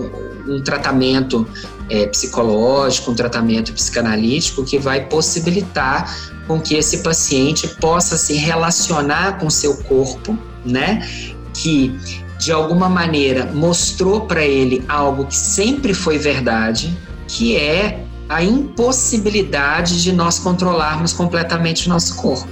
um 0.48 0.62
tratamento 0.62 1.48
é, 1.90 2.06
psicológico, 2.08 3.12
um 3.12 3.16
tratamento 3.16 3.74
psicanalítico 3.74 4.64
que 4.64 4.78
vai 4.78 5.06
possibilitar 5.06 6.31
com 6.48 6.60
que 6.60 6.76
esse 6.76 7.00
paciente 7.00 7.68
possa 7.68 8.18
se 8.18 8.34
relacionar 8.34 9.40
com 9.40 9.50
seu 9.50 9.78
corpo, 9.84 10.38
né? 10.66 11.08
Que 11.54 11.98
de 12.40 12.52
alguma 12.52 12.90
maneira 12.90 13.52
mostrou 13.54 14.22
para 14.22 14.44
ele 14.44 14.84
algo 14.88 15.26
que 15.26 15.36
sempre 15.36 15.94
foi 15.94 16.18
verdade, 16.18 16.98
que 17.28 17.56
é 17.56 18.04
a 18.28 18.44
impossibilidade 18.44 20.02
de 20.02 20.12
nós 20.12 20.40
controlarmos 20.40 21.14
completamente 21.14 21.88
o 21.88 21.90
nosso 21.90 22.16
corpo. 22.16 22.48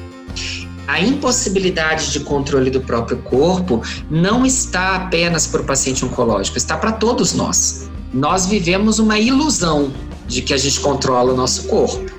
A 0.88 1.00
impossibilidade 1.00 2.12
de 2.12 2.20
controle 2.20 2.70
do 2.70 2.82
próprio 2.82 3.18
corpo 3.20 3.82
não 4.10 4.46
está 4.46 4.96
apenas 4.96 5.48
para 5.48 5.62
o 5.62 5.64
paciente 5.64 6.04
oncológico, 6.04 6.58
está 6.58 6.76
para 6.78 6.92
todos 6.92 7.34
nós. 7.34 7.90
Nós 8.14 8.48
vivemos 8.48 9.00
uma 9.00 9.20
ilusão 9.20 9.94
de 10.28 10.42
que 10.42 10.54
a 10.54 10.58
gente 10.58 10.80
controla 10.80 11.32
o 11.32 11.36
nosso 11.36 11.68
corpo, 11.68 12.19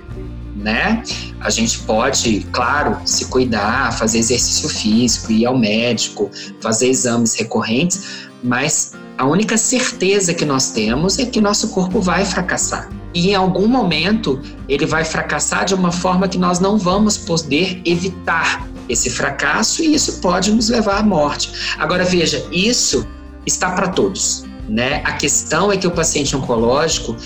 né? 0.60 1.02
A 1.40 1.50
gente 1.50 1.78
pode, 1.80 2.46
claro, 2.52 2.98
se 3.04 3.26
cuidar, 3.26 3.92
fazer 3.96 4.18
exercício 4.18 4.68
físico, 4.68 5.32
ir 5.32 5.46
ao 5.46 5.58
médico, 5.58 6.30
fazer 6.60 6.88
exames 6.88 7.34
recorrentes, 7.34 8.28
mas 8.42 8.92
a 9.16 9.26
única 9.26 9.56
certeza 9.56 10.32
que 10.34 10.44
nós 10.44 10.70
temos 10.70 11.18
é 11.18 11.26
que 11.26 11.40
nosso 11.40 11.68
corpo 11.68 12.00
vai 12.00 12.24
fracassar. 12.24 12.88
E 13.12 13.30
em 13.30 13.34
algum 13.34 13.66
momento 13.66 14.40
ele 14.68 14.86
vai 14.86 15.04
fracassar 15.04 15.64
de 15.64 15.74
uma 15.74 15.90
forma 15.90 16.28
que 16.28 16.38
nós 16.38 16.60
não 16.60 16.78
vamos 16.78 17.16
poder 17.16 17.80
evitar 17.84 18.66
esse 18.88 19.10
fracasso 19.10 19.82
e 19.82 19.94
isso 19.94 20.20
pode 20.20 20.52
nos 20.52 20.68
levar 20.68 20.98
à 20.98 21.02
morte. 21.02 21.52
Agora 21.78 22.04
veja, 22.04 22.44
isso 22.52 23.06
está 23.46 23.70
para 23.72 23.88
todos, 23.88 24.44
né? 24.68 25.02
A 25.04 25.12
questão 25.12 25.72
é 25.72 25.76
que 25.76 25.86
o 25.86 25.90
paciente 25.90 26.36
oncológico 26.36 27.16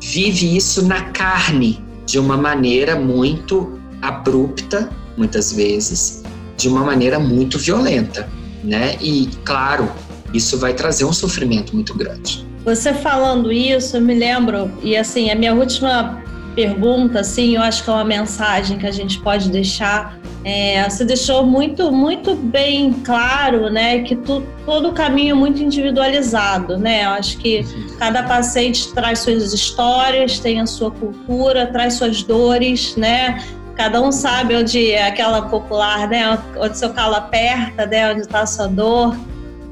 vive 0.00 0.56
isso 0.56 0.84
na 0.86 1.02
carne 1.10 1.82
de 2.06 2.18
uma 2.18 2.36
maneira 2.36 2.96
muito 2.96 3.78
abrupta, 4.00 4.90
muitas 5.16 5.52
vezes, 5.52 6.22
de 6.56 6.68
uma 6.68 6.84
maneira 6.84 7.18
muito 7.18 7.58
violenta, 7.58 8.28
né? 8.62 8.96
E 9.00 9.28
claro, 9.44 9.90
isso 10.32 10.58
vai 10.58 10.74
trazer 10.74 11.04
um 11.04 11.12
sofrimento 11.12 11.74
muito 11.74 11.94
grande. 11.94 12.46
Você 12.64 12.94
falando 12.94 13.50
isso, 13.52 13.96
eu 13.96 14.00
me 14.00 14.14
lembro, 14.14 14.70
e 14.82 14.96
assim, 14.96 15.30
a 15.30 15.34
minha 15.34 15.54
última 15.54 16.22
pergunta, 16.54 17.20
assim, 17.20 17.56
eu 17.56 17.62
acho 17.62 17.84
que 17.84 17.90
é 17.90 17.92
uma 17.92 18.04
mensagem 18.04 18.78
que 18.78 18.86
a 18.86 18.90
gente 18.90 19.20
pode 19.20 19.50
deixar. 19.50 20.18
É, 20.44 20.88
você 20.88 21.04
deixou 21.04 21.46
muito, 21.46 21.92
muito 21.92 22.34
bem 22.34 22.92
claro, 23.04 23.70
né, 23.70 24.00
que 24.00 24.16
tu, 24.16 24.42
todo 24.66 24.88
o 24.88 24.92
caminho 24.92 25.36
é 25.36 25.38
muito 25.38 25.62
individualizado, 25.62 26.76
né? 26.76 27.04
Eu 27.04 27.10
acho 27.10 27.38
que 27.38 27.64
cada 27.98 28.24
paciente 28.24 28.92
traz 28.92 29.20
suas 29.20 29.52
histórias, 29.52 30.40
tem 30.40 30.60
a 30.60 30.66
sua 30.66 30.90
cultura, 30.90 31.66
traz 31.66 31.94
suas 31.94 32.22
dores, 32.24 32.96
né? 32.96 33.40
Cada 33.76 34.00
um 34.00 34.12
sabe 34.12 34.56
onde 34.56 34.90
é 34.90 35.06
aquela 35.06 35.42
popular, 35.42 36.08
né? 36.08 36.38
Onde 36.56 36.76
seu 36.76 36.90
calo 36.90 37.14
aperta, 37.14 37.86
né? 37.86 38.10
Onde 38.10 38.22
está 38.22 38.40
a 38.40 38.46
sua 38.46 38.66
dor. 38.66 39.16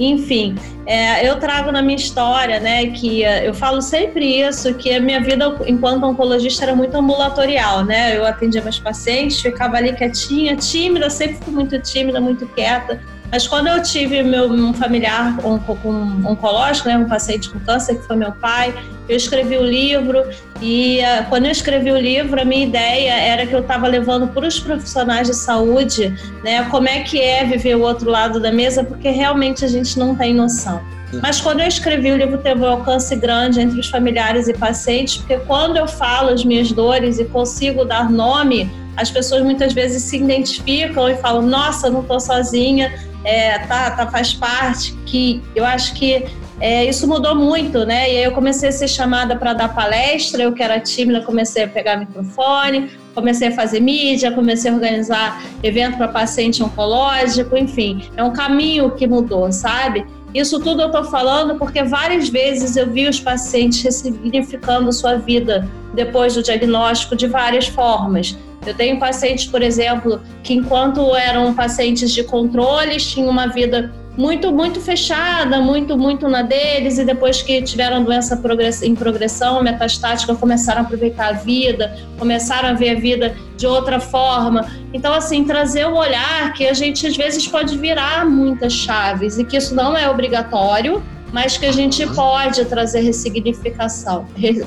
Enfim, 0.00 0.56
é, 0.86 1.28
eu 1.28 1.38
trago 1.38 1.70
na 1.70 1.82
minha 1.82 1.96
história, 1.96 2.58
né, 2.58 2.86
que 2.86 3.22
uh, 3.22 3.44
eu 3.44 3.52
falo 3.52 3.82
sempre 3.82 4.40
isso, 4.40 4.72
que 4.72 4.94
a 4.94 4.98
minha 4.98 5.20
vida 5.20 5.54
enquanto 5.66 6.04
oncologista 6.04 6.64
era 6.64 6.74
muito 6.74 6.96
ambulatorial, 6.96 7.84
né? 7.84 8.16
Eu 8.16 8.24
atendia 8.24 8.62
meus 8.62 8.78
pacientes, 8.78 9.42
ficava 9.42 9.76
ali 9.76 9.92
quietinha, 9.92 10.56
tímida, 10.56 11.10
sempre 11.10 11.36
fui 11.44 11.52
muito 11.52 11.78
tímida, 11.80 12.18
muito 12.18 12.46
quieta. 12.46 12.98
Mas 13.30 13.46
quando 13.46 13.68
eu 13.68 13.82
tive 13.82 14.22
meu 14.22 14.50
um 14.50 14.72
familiar 14.72 15.38
um, 15.44 16.26
oncológico, 16.26 16.88
né, 16.88 16.96
um 16.96 17.06
paciente 17.06 17.50
com 17.50 17.60
câncer, 17.60 17.96
que 17.96 18.06
foi 18.06 18.16
meu 18.16 18.32
pai, 18.32 18.74
eu 19.10 19.16
escrevi 19.16 19.56
o 19.56 19.64
livro 19.64 20.22
e 20.62 21.00
uh, 21.00 21.28
quando 21.28 21.46
eu 21.46 21.50
escrevi 21.50 21.90
o 21.90 21.98
livro, 21.98 22.40
a 22.40 22.44
minha 22.44 22.64
ideia 22.64 23.12
era 23.12 23.46
que 23.46 23.52
eu 23.52 23.60
estava 23.60 23.88
levando 23.88 24.28
para 24.28 24.46
os 24.46 24.58
profissionais 24.60 25.26
de 25.26 25.34
saúde, 25.34 26.14
né, 26.44 26.64
como 26.70 26.88
é 26.88 27.00
que 27.00 27.20
é 27.20 27.44
viver 27.44 27.76
o 27.76 27.80
outro 27.80 28.08
lado 28.08 28.38
da 28.38 28.52
mesa, 28.52 28.84
porque 28.84 29.10
realmente 29.10 29.64
a 29.64 29.68
gente 29.68 29.98
não 29.98 30.14
tem 30.14 30.32
noção. 30.32 30.80
Mas 31.20 31.40
quando 31.40 31.60
eu 31.60 31.66
escrevi 31.66 32.12
o 32.12 32.16
livro 32.16 32.38
teve 32.38 32.60
um 32.60 32.68
alcance 32.68 33.16
grande 33.16 33.60
entre 33.60 33.80
os 33.80 33.88
familiares 33.88 34.46
e 34.46 34.54
pacientes, 34.54 35.16
porque 35.16 35.38
quando 35.38 35.76
eu 35.76 35.88
falo 35.88 36.30
as 36.30 36.44
minhas 36.44 36.70
dores 36.70 37.18
e 37.18 37.24
consigo 37.24 37.84
dar 37.84 38.08
nome, 38.08 38.70
as 38.96 39.10
pessoas 39.10 39.42
muitas 39.42 39.72
vezes 39.72 40.04
se 40.04 40.18
identificam 40.18 41.08
e 41.08 41.16
falam: 41.16 41.42
Nossa, 41.42 41.90
não 41.90 42.02
estou 42.02 42.20
sozinha 42.20 42.92
é, 43.24 43.58
tá, 43.60 43.90
tá, 43.90 44.06
faz 44.06 44.32
parte, 44.32 44.92
que 45.06 45.42
eu 45.54 45.64
acho 45.64 45.94
que 45.94 46.26
é, 46.60 46.84
isso 46.84 47.08
mudou 47.08 47.34
muito, 47.34 47.86
né? 47.86 48.12
E 48.12 48.18
aí 48.18 48.24
eu 48.24 48.32
comecei 48.32 48.68
a 48.68 48.72
ser 48.72 48.86
chamada 48.86 49.34
para 49.34 49.54
dar 49.54 49.74
palestra, 49.74 50.42
eu 50.42 50.52
que 50.52 50.62
era 50.62 50.78
tímida, 50.78 51.22
comecei 51.22 51.64
a 51.64 51.68
pegar 51.68 51.96
microfone, 51.96 52.90
comecei 53.14 53.48
a 53.48 53.52
fazer 53.52 53.80
mídia, 53.80 54.30
comecei 54.30 54.70
a 54.70 54.74
organizar 54.74 55.42
evento 55.62 55.96
para 55.96 56.08
paciente 56.08 56.62
oncológico, 56.62 57.56
enfim, 57.56 58.02
é 58.14 58.22
um 58.22 58.32
caminho 58.32 58.90
que 58.90 59.06
mudou, 59.06 59.50
sabe? 59.50 60.04
Isso 60.34 60.60
tudo 60.60 60.82
eu 60.82 60.86
estou 60.86 61.04
falando 61.04 61.56
porque 61.56 61.82
várias 61.82 62.28
vezes 62.28 62.76
eu 62.76 62.86
vi 62.88 63.08
os 63.08 63.18
pacientes 63.18 63.82
ressignificando 63.82 64.92
sua 64.92 65.16
vida 65.16 65.68
depois 65.94 66.34
do 66.34 66.42
diagnóstico 66.42 67.16
de 67.16 67.26
várias 67.26 67.66
formas. 67.66 68.38
Eu 68.66 68.74
tenho 68.74 68.98
pacientes, 68.98 69.46
por 69.46 69.62
exemplo, 69.62 70.20
que 70.42 70.54
enquanto 70.54 71.16
eram 71.16 71.54
pacientes 71.54 72.12
de 72.12 72.22
controles, 72.22 73.10
tinham 73.10 73.28
uma 73.28 73.46
vida 73.46 73.92
muito, 74.16 74.52
muito 74.52 74.80
fechada, 74.80 75.60
muito, 75.60 75.96
muito 75.96 76.28
na 76.28 76.42
deles, 76.42 76.98
e 76.98 77.04
depois 77.04 77.42
que 77.42 77.62
tiveram 77.62 78.02
doença 78.02 78.40
em 78.82 78.94
progressão 78.94 79.62
metastática, 79.62 80.34
começaram 80.34 80.80
a 80.80 80.84
aproveitar 80.84 81.28
a 81.28 81.32
vida, 81.32 81.96
começaram 82.18 82.70
a 82.70 82.72
ver 82.72 82.96
a 82.96 83.00
vida 83.00 83.34
de 83.56 83.66
outra 83.66 84.00
forma. 84.00 84.66
Então, 84.92 85.12
assim, 85.12 85.44
trazer 85.44 85.86
o 85.86 85.94
olhar 85.94 86.52
que 86.52 86.66
a 86.66 86.74
gente 86.74 87.06
às 87.06 87.16
vezes 87.16 87.46
pode 87.46 87.76
virar 87.78 88.26
muitas 88.26 88.72
chaves 88.72 89.38
e 89.38 89.44
que 89.44 89.56
isso 89.56 89.74
não 89.74 89.96
é 89.96 90.08
obrigatório, 90.10 91.02
mas 91.32 91.56
que 91.56 91.66
a 91.66 91.72
gente 91.72 92.06
pode 92.08 92.64
trazer 92.64 93.00
ressignificação, 93.00 94.26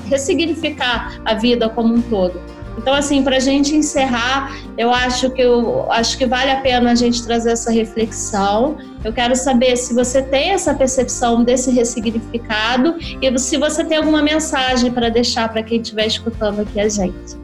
ressignificar 0.10 1.20
a 1.26 1.34
vida 1.34 1.70
como 1.70 1.94
um 1.94 2.02
todo. 2.02 2.40
Então, 2.78 2.94
assim, 2.94 3.24
para 3.24 3.38
a 3.38 3.40
gente 3.40 3.76
encerrar, 3.76 4.56
eu 4.78 4.92
acho 4.92 5.30
que 5.30 5.42
eu 5.42 5.92
acho 5.92 6.18
que 6.18 6.26
vale 6.26 6.52
a 6.52 6.62
pena 6.62 6.92
a 6.92 6.96
gente 6.96 7.24
trazer 7.24 7.52
essa 7.52 7.72
reflexão. 7.72 8.78
Eu 9.04 9.14
quero 9.14 9.36
saber 9.36 9.78
se 9.78 9.94
você 9.94 10.22
tem 10.22 10.52
essa 10.52 10.74
percepção 10.74 11.44
desse 11.44 11.72
ressignificado 11.72 12.96
e 13.22 13.40
se 13.40 13.58
você 13.58 13.84
tem 13.84 13.98
alguma 13.98 14.22
mensagem 14.22 14.92
para 14.92 15.10
deixar 15.10 15.50
para 15.50 15.62
quem 15.62 15.82
estiver 15.82 16.08
escutando 16.08 16.62
aqui 16.62 16.80
a 16.80 16.90
gente. 16.90 17.38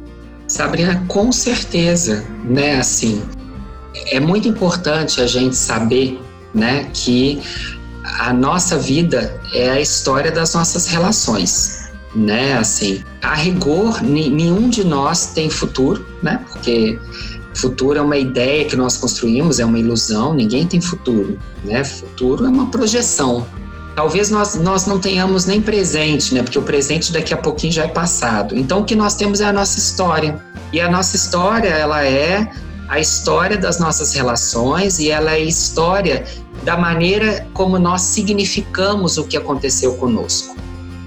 Sabrina, 0.48 1.04
com 1.08 1.32
certeza, 1.32 2.26
né? 2.44 2.80
Assim, 2.80 3.24
é 4.08 4.20
muito 4.20 4.48
importante 4.48 5.22
a 5.22 5.28
gente 5.28 5.56
saber, 5.56 6.20
né, 6.54 6.90
que 6.92 7.42
a 8.20 8.34
nossa 8.34 8.78
vida 8.78 9.40
é 9.54 9.70
a 9.70 9.80
história 9.80 10.32
das 10.32 10.56
nossas 10.56 10.88
relações 10.88 11.79
né? 12.16 12.54
Assim, 12.54 13.04
a 13.22 13.34
rigor, 13.36 14.02
nenhum 14.02 14.70
de 14.70 14.84
nós 14.84 15.28
tem 15.28 15.50
futuro, 15.50 16.06
né? 16.22 16.44
Porque 16.52 17.00
futuro 17.54 17.98
é 17.98 18.02
uma 18.02 18.18
ideia 18.18 18.66
que 18.66 18.76
nós 18.76 18.98
construímos, 18.98 19.60
é 19.60 19.66
uma 19.66 19.80
ilusão, 19.80 20.34
ninguém 20.34 20.66
tem 20.66 20.82
futuro, 20.82 21.38
né? 21.64 21.84
Futuro 21.84 22.46
é 22.46 22.50
uma 22.50 22.68
projeção. 22.68 23.46
Talvez 23.96 24.30
nós, 24.30 24.56
nós 24.56 24.86
não 24.86 25.00
tenhamos 25.00 25.46
nem 25.46 25.62
presente, 25.62 26.34
né? 26.34 26.42
Porque 26.42 26.58
o 26.58 26.62
presente 26.62 27.12
daqui 27.12 27.34
a 27.34 27.38
pouquinho 27.38 27.74
já 27.74 27.84
é 27.84 27.88
passado. 27.88 28.58
Então 28.58 28.82
o 28.82 28.86
que 28.86 28.96
nós 28.96 29.16
temos 29.16 29.42
é 29.42 29.46
a 29.46 29.54
nossa 29.54 29.78
história. 29.78 30.40
E 30.72 30.80
a 30.80 30.90
nossa 30.90 31.16
história, 31.16 31.68
ela 31.68 32.06
é 32.06 32.50
a 32.88 33.00
história 33.00 33.58
das 33.58 33.80
nossas 33.80 34.14
relações 34.14 35.00
e 35.00 35.10
ela 35.10 35.32
é 35.32 35.36
a 35.36 35.40
história 35.40 36.24
da 36.64 36.78
maneira 36.78 37.46
como 37.54 37.78
nós 37.78 38.02
significamos 38.02 39.18
o 39.18 39.24
que 39.24 39.38
aconteceu 39.38 39.96
conosco. 39.96 40.56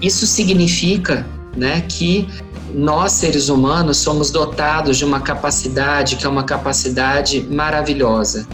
Isso 0.03 0.27
significa 0.27 1.25
né, 1.55 1.79
que 1.87 2.27
nós, 2.73 3.13
seres 3.13 3.47
humanos, 3.47 3.97
somos 3.97 4.29
dotados 4.31 4.97
de 4.97 5.05
uma 5.05 5.21
capacidade 5.21 6.17
que 6.17 6.25
é 6.25 6.29
uma 6.29 6.43
capacidade 6.43 7.47
maravilhosa, 7.49 8.45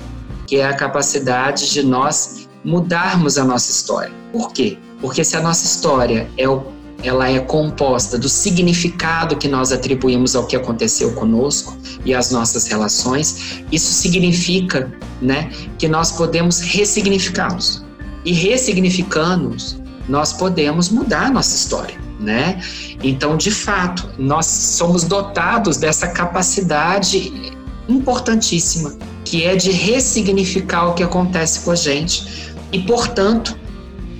que 0.45 0.57
é 0.57 0.67
a 0.67 0.73
capacidade 0.75 1.71
de 1.71 1.81
nós 1.81 2.47
mudarmos 2.63 3.39
a 3.39 3.43
nossa 3.43 3.71
história. 3.71 4.11
Por 4.31 4.53
quê? 4.53 4.77
Porque 5.01 5.23
se 5.23 5.35
a 5.35 5.41
nossa 5.41 5.65
história 5.65 6.29
é 6.37 6.47
o, 6.47 6.65
ela 7.01 7.27
é 7.27 7.39
composta 7.39 8.19
do 8.19 8.29
significado 8.29 9.35
que 9.35 9.47
nós 9.47 9.71
atribuímos 9.71 10.35
ao 10.35 10.45
que 10.45 10.55
aconteceu 10.55 11.13
conosco 11.13 11.75
e 12.05 12.13
às 12.13 12.29
nossas 12.29 12.67
relações, 12.67 13.63
isso 13.71 13.91
significa 13.91 14.91
né, 15.19 15.49
que 15.79 15.87
nós 15.87 16.11
podemos 16.11 16.59
ressignificá-los. 16.59 17.83
E 18.25 18.33
ressignificando-os, 18.33 19.79
nós 20.09 20.33
podemos 20.33 20.89
mudar 20.89 21.27
a 21.27 21.29
nossa 21.29 21.55
história, 21.55 21.95
né? 22.19 22.59
Então, 23.01 23.37
de 23.37 23.51
fato, 23.51 24.09
nós 24.17 24.47
somos 24.47 25.03
dotados 25.03 25.77
dessa 25.77 26.07
capacidade 26.07 27.53
importantíssima, 27.87 28.97
que 29.23 29.45
é 29.45 29.55
de 29.55 29.71
ressignificar 29.71 30.89
o 30.89 30.93
que 30.95 31.03
acontece 31.03 31.61
com 31.61 31.71
a 31.71 31.75
gente 31.75 32.51
e, 32.71 32.79
portanto, 32.79 33.55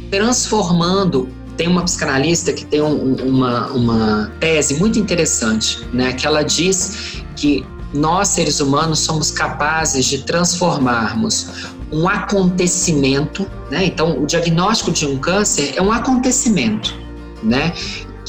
transformando. 0.10 1.28
Tem 1.58 1.68
uma 1.68 1.84
psicanalista 1.84 2.54
que 2.54 2.64
tem 2.64 2.82
um, 2.82 3.16
uma, 3.16 3.68
uma 3.72 4.32
tese 4.40 4.76
muito 4.76 4.98
interessante, 4.98 5.86
né? 5.92 6.14
Que 6.14 6.26
ela 6.26 6.42
diz 6.42 7.22
que 7.36 7.66
nós, 7.94 8.30
seres 8.30 8.60
humanos, 8.62 9.00
somos 9.00 9.30
capazes 9.32 10.06
de 10.06 10.20
transformarmos 10.20 11.74
um 11.92 12.08
acontecimento, 12.08 13.50
né? 13.70 13.86
Então, 13.86 14.22
o 14.22 14.26
diagnóstico 14.26 14.92
de 14.92 15.06
um 15.06 15.18
câncer 15.18 15.74
é 15.76 15.82
um 15.82 15.92
acontecimento, 15.92 16.96
né? 17.44 17.74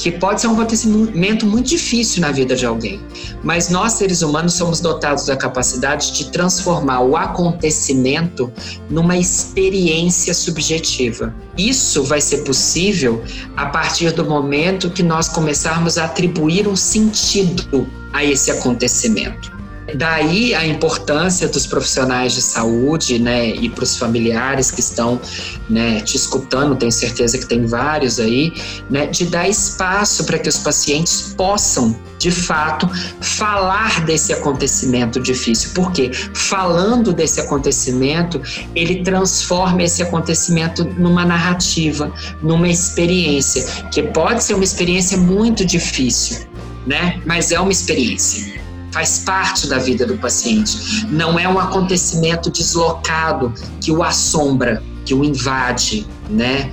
que 0.00 0.10
pode 0.10 0.40
ser 0.40 0.46
um 0.46 0.54
acontecimento 0.54 1.46
muito 1.46 1.68
difícil 1.68 2.22
na 2.22 2.32
vida 2.32 2.56
de 2.56 2.64
alguém. 2.64 3.00
Mas 3.42 3.68
nós, 3.68 3.92
seres 3.92 4.22
humanos, 4.22 4.54
somos 4.54 4.80
dotados 4.80 5.26
da 5.26 5.36
capacidade 5.36 6.12
de 6.12 6.30
transformar 6.30 7.00
o 7.00 7.16
acontecimento 7.16 8.50
numa 8.88 9.16
experiência 9.18 10.32
subjetiva. 10.32 11.34
Isso 11.56 12.02
vai 12.02 12.20
ser 12.20 12.38
possível 12.38 13.22
a 13.56 13.66
partir 13.66 14.12
do 14.12 14.24
momento 14.24 14.90
que 14.90 15.02
nós 15.02 15.28
começarmos 15.28 15.98
a 15.98 16.06
atribuir 16.06 16.66
um 16.66 16.76
sentido 16.76 17.86
a 18.12 18.24
esse 18.24 18.50
acontecimento. 18.50 19.59
Daí 19.94 20.54
a 20.54 20.66
importância 20.66 21.48
dos 21.48 21.66
profissionais 21.66 22.32
de 22.32 22.42
saúde, 22.42 23.18
né, 23.18 23.48
e 23.48 23.68
para 23.68 23.84
os 23.84 23.96
familiares 23.96 24.70
que 24.70 24.80
estão, 24.80 25.20
né, 25.68 26.00
te 26.00 26.16
escutando, 26.16 26.76
tenho 26.76 26.92
certeza 26.92 27.38
que 27.38 27.46
tem 27.46 27.66
vários 27.66 28.18
aí, 28.20 28.52
né, 28.88 29.06
de 29.06 29.26
dar 29.26 29.48
espaço 29.48 30.24
para 30.24 30.38
que 30.38 30.48
os 30.48 30.58
pacientes 30.58 31.34
possam, 31.36 31.96
de 32.18 32.30
fato, 32.30 32.88
falar 33.20 34.04
desse 34.04 34.32
acontecimento 34.32 35.20
difícil. 35.20 35.70
Porque 35.74 36.10
falando 36.34 37.12
desse 37.12 37.40
acontecimento, 37.40 38.40
ele 38.74 39.02
transforma 39.02 39.82
esse 39.82 40.02
acontecimento 40.02 40.84
numa 40.84 41.24
narrativa, 41.24 42.12
numa 42.42 42.68
experiência, 42.68 43.64
que 43.90 44.02
pode 44.02 44.44
ser 44.44 44.54
uma 44.54 44.64
experiência 44.64 45.16
muito 45.16 45.64
difícil, 45.64 46.46
né, 46.86 47.20
mas 47.24 47.52
é 47.52 47.58
uma 47.60 47.72
experiência 47.72 48.59
faz 48.92 49.20
parte 49.20 49.68
da 49.68 49.78
vida 49.78 50.06
do 50.06 50.16
paciente. 50.18 51.06
Não 51.10 51.38
é 51.38 51.48
um 51.48 51.58
acontecimento 51.58 52.50
deslocado 52.50 53.52
que 53.80 53.90
o 53.90 54.02
assombra, 54.02 54.82
que 55.04 55.14
o 55.14 55.24
invade, 55.24 56.06
né? 56.28 56.72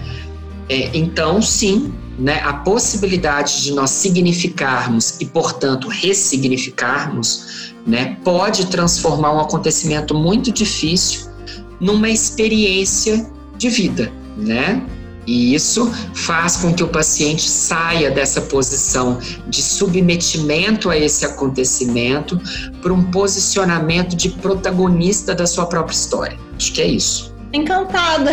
É, 0.69 0.97
então, 0.97 1.41
sim, 1.41 1.93
né, 2.19 2.41
a 2.43 2.53
possibilidade 2.53 3.63
de 3.63 3.71
nós 3.71 3.91
significarmos 3.91 5.15
e, 5.19 5.25
portanto, 5.25 5.87
ressignificarmos, 5.87 7.73
né, 7.85 8.17
pode 8.23 8.65
transformar 8.67 9.33
um 9.33 9.39
acontecimento 9.39 10.13
muito 10.15 10.51
difícil 10.51 11.29
numa 11.79 12.09
experiência 12.09 13.29
de 13.57 13.69
vida, 13.69 14.11
né? 14.35 14.83
E 15.27 15.53
isso 15.53 15.91
faz 16.15 16.55
com 16.55 16.73
que 16.73 16.81
o 16.81 16.87
paciente 16.87 17.47
saia 17.49 18.09
dessa 18.09 18.39
posição 18.41 19.19
de 19.47 19.61
submetimento 19.61 20.89
a 20.89 20.97
esse 20.97 21.25
acontecimento 21.25 22.39
para 22.81 22.93
um 22.93 23.11
posicionamento 23.11 24.15
de 24.15 24.29
protagonista 24.29 25.35
da 25.35 25.45
sua 25.45 25.65
própria 25.65 25.93
história. 25.93 26.37
Acho 26.55 26.71
que 26.71 26.81
é 26.81 26.87
isso. 26.87 27.35
Encantada. 27.51 28.31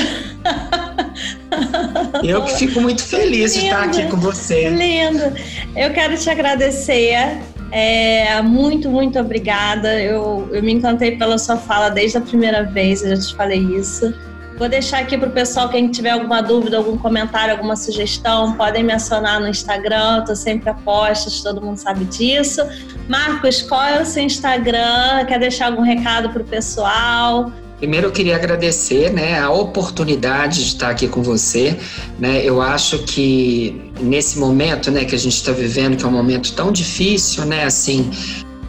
Eu 2.23 2.43
que 2.43 2.55
fico 2.55 2.81
muito 2.81 3.03
feliz 3.03 3.55
lindo, 3.55 3.61
de 3.61 3.67
estar 3.67 3.85
aqui 3.85 4.09
com 4.09 4.17
você. 4.17 4.69
Lindo. 4.69 5.37
Eu 5.77 5.93
quero 5.93 6.17
te 6.17 6.31
agradecer. 6.31 7.41
É, 7.71 8.41
muito, 8.43 8.89
muito 8.89 9.19
obrigada. 9.19 10.01
Eu, 10.01 10.49
eu 10.53 10.63
me 10.63 10.73
encantei 10.73 11.17
pela 11.17 11.39
sua 11.39 11.57
fala 11.57 11.89
desde 11.89 12.19
a 12.19 12.21
primeira 12.21 12.63
vez, 12.65 13.03
eu 13.03 13.17
já 13.17 13.23
te 13.23 13.35
falei 13.35 13.61
isso. 13.77 14.15
Vou 14.57 14.69
deixar 14.69 15.01
aqui 15.01 15.19
para 15.19 15.29
o 15.29 15.33
pessoal, 15.33 15.69
quem 15.69 15.91
tiver 15.91 16.11
alguma 16.11 16.41
dúvida, 16.41 16.77
algum 16.77 16.97
comentário, 16.97 17.53
alguma 17.53 17.75
sugestão, 17.75 18.53
podem 18.53 18.85
me 18.85 18.93
acionar 18.93 19.41
no 19.41 19.49
Instagram, 19.49 20.21
estou 20.21 20.37
sempre 20.37 20.71
a 20.71 20.75
postos, 20.75 21.43
todo 21.43 21.61
mundo 21.61 21.77
sabe 21.77 22.05
disso. 22.05 22.63
Marcos, 23.09 23.63
qual 23.63 23.83
é 23.83 24.01
o 24.01 24.07
seu 24.07 24.23
Instagram? 24.23 25.25
Quer 25.27 25.41
deixar 25.41 25.67
algum 25.67 25.83
recado 25.83 26.31
para 26.31 26.43
o 26.43 26.45
pessoal? 26.45 27.51
Primeiro 27.79 28.07
eu 28.07 28.13
queria 28.13 28.37
agradecer 28.37 29.13
né, 29.13 29.39
a 29.41 29.51
oportunidade 29.51 30.61
de 30.61 30.69
estar 30.69 30.91
aqui 30.91 31.09
com 31.09 31.23
você. 31.23 31.77
Né? 32.19 32.41
Eu 32.45 32.63
acho 32.63 33.01
que 33.01 33.93
nesse 34.01 34.39
momento 34.39 34.91
né, 34.91 35.05
que 35.05 35.17
a 35.17 35.19
gente 35.19 35.35
está 35.35 35.51
vivendo, 35.51 35.97
que 35.97 36.05
é 36.05 36.07
um 36.07 36.13
momento 36.13 36.53
tão 36.55 36.71
difícil, 36.71 37.45
né, 37.45 37.65
assim, 37.65 38.11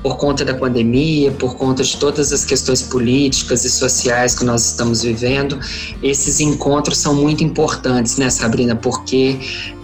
por 0.05 0.17
conta 0.17 0.45
da 0.45 0.53
pandemia, 0.53 1.31
por 1.31 1.55
conta 1.55 1.81
de 1.81 1.97
todas 1.97 2.31
as 2.31 2.45
questões 2.45 2.79
políticas 2.79 3.65
e 3.65 3.71
sociais 3.71 4.35
que 4.35 4.45
nós 4.45 4.63
estamos 4.63 5.01
vivendo, 5.01 5.59
esses 6.03 6.39
encontros 6.39 6.99
são 6.99 7.15
muito 7.15 7.43
importantes, 7.43 8.15
né, 8.17 8.29
Sabrina? 8.29 8.75
Porque 8.75 9.39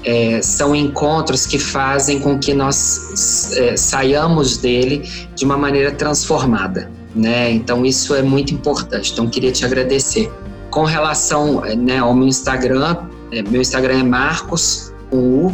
é, 0.05 0.39
são 0.43 0.75
encontros 0.75 1.47
que 1.47 1.57
fazem 1.57 2.19
com 2.19 2.37
que 2.37 2.53
nós 2.53 3.51
é, 3.57 3.75
saiamos 3.75 4.57
dele 4.57 5.09
de 5.35 5.43
uma 5.43 5.57
maneira 5.57 5.91
transformada, 5.91 6.91
né? 7.15 7.49
Então 7.49 7.83
isso 7.83 8.13
é 8.13 8.21
muito 8.21 8.53
importante. 8.53 9.13
Então 9.13 9.27
queria 9.27 9.51
te 9.51 9.65
agradecer. 9.65 10.31
Com 10.69 10.83
relação 10.83 11.61
né, 11.61 11.97
ao 11.97 12.13
meu 12.13 12.27
Instagram, 12.27 12.95
é, 13.31 13.41
meu 13.41 13.59
Instagram 13.59 14.01
é 14.01 14.03
marcos 14.03 14.93
u 15.11 15.51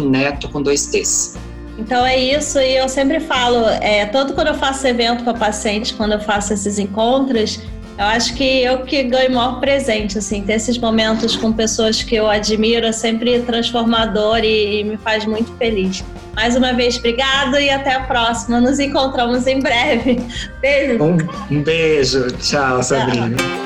neto 0.00 0.48
com 0.48 0.62
dois 0.62 0.86
t's. 0.86 1.34
Então 1.78 2.04
é 2.06 2.16
isso, 2.16 2.58
e 2.58 2.76
eu 2.76 2.88
sempre 2.88 3.20
falo, 3.20 3.68
é, 3.68 4.06
todo 4.06 4.32
quando 4.32 4.48
eu 4.48 4.54
faço 4.54 4.86
evento 4.86 5.24
para 5.24 5.34
paciente, 5.34 5.92
quando 5.94 6.12
eu 6.12 6.20
faço 6.20 6.54
esses 6.54 6.78
encontros, 6.78 7.60
eu 7.98 8.04
acho 8.04 8.34
que 8.34 8.62
eu 8.62 8.82
que 8.82 9.02
ganho 9.04 9.32
maior 9.32 9.58
presente, 9.58 10.18
assim, 10.18 10.42
ter 10.42 10.54
esses 10.54 10.76
momentos 10.76 11.34
com 11.36 11.52
pessoas 11.52 12.02
que 12.02 12.14
eu 12.14 12.28
admiro 12.28 12.86
é 12.86 12.92
sempre 12.92 13.40
transformador 13.40 14.38
e, 14.38 14.80
e 14.80 14.84
me 14.84 14.96
faz 14.98 15.24
muito 15.24 15.50
feliz. 15.56 16.04
Mais 16.34 16.54
uma 16.54 16.74
vez, 16.74 16.98
obrigado 16.98 17.58
e 17.58 17.70
até 17.70 17.94
a 17.94 18.00
próxima. 18.00 18.60
Nos 18.60 18.78
encontramos 18.78 19.46
em 19.46 19.60
breve. 19.60 20.20
Beijo. 20.60 21.02
Um, 21.02 21.16
um 21.50 21.62
beijo. 21.62 22.26
Tchau, 22.32 22.82
Sabrina. 22.82 23.34
Tchau. 23.34 23.65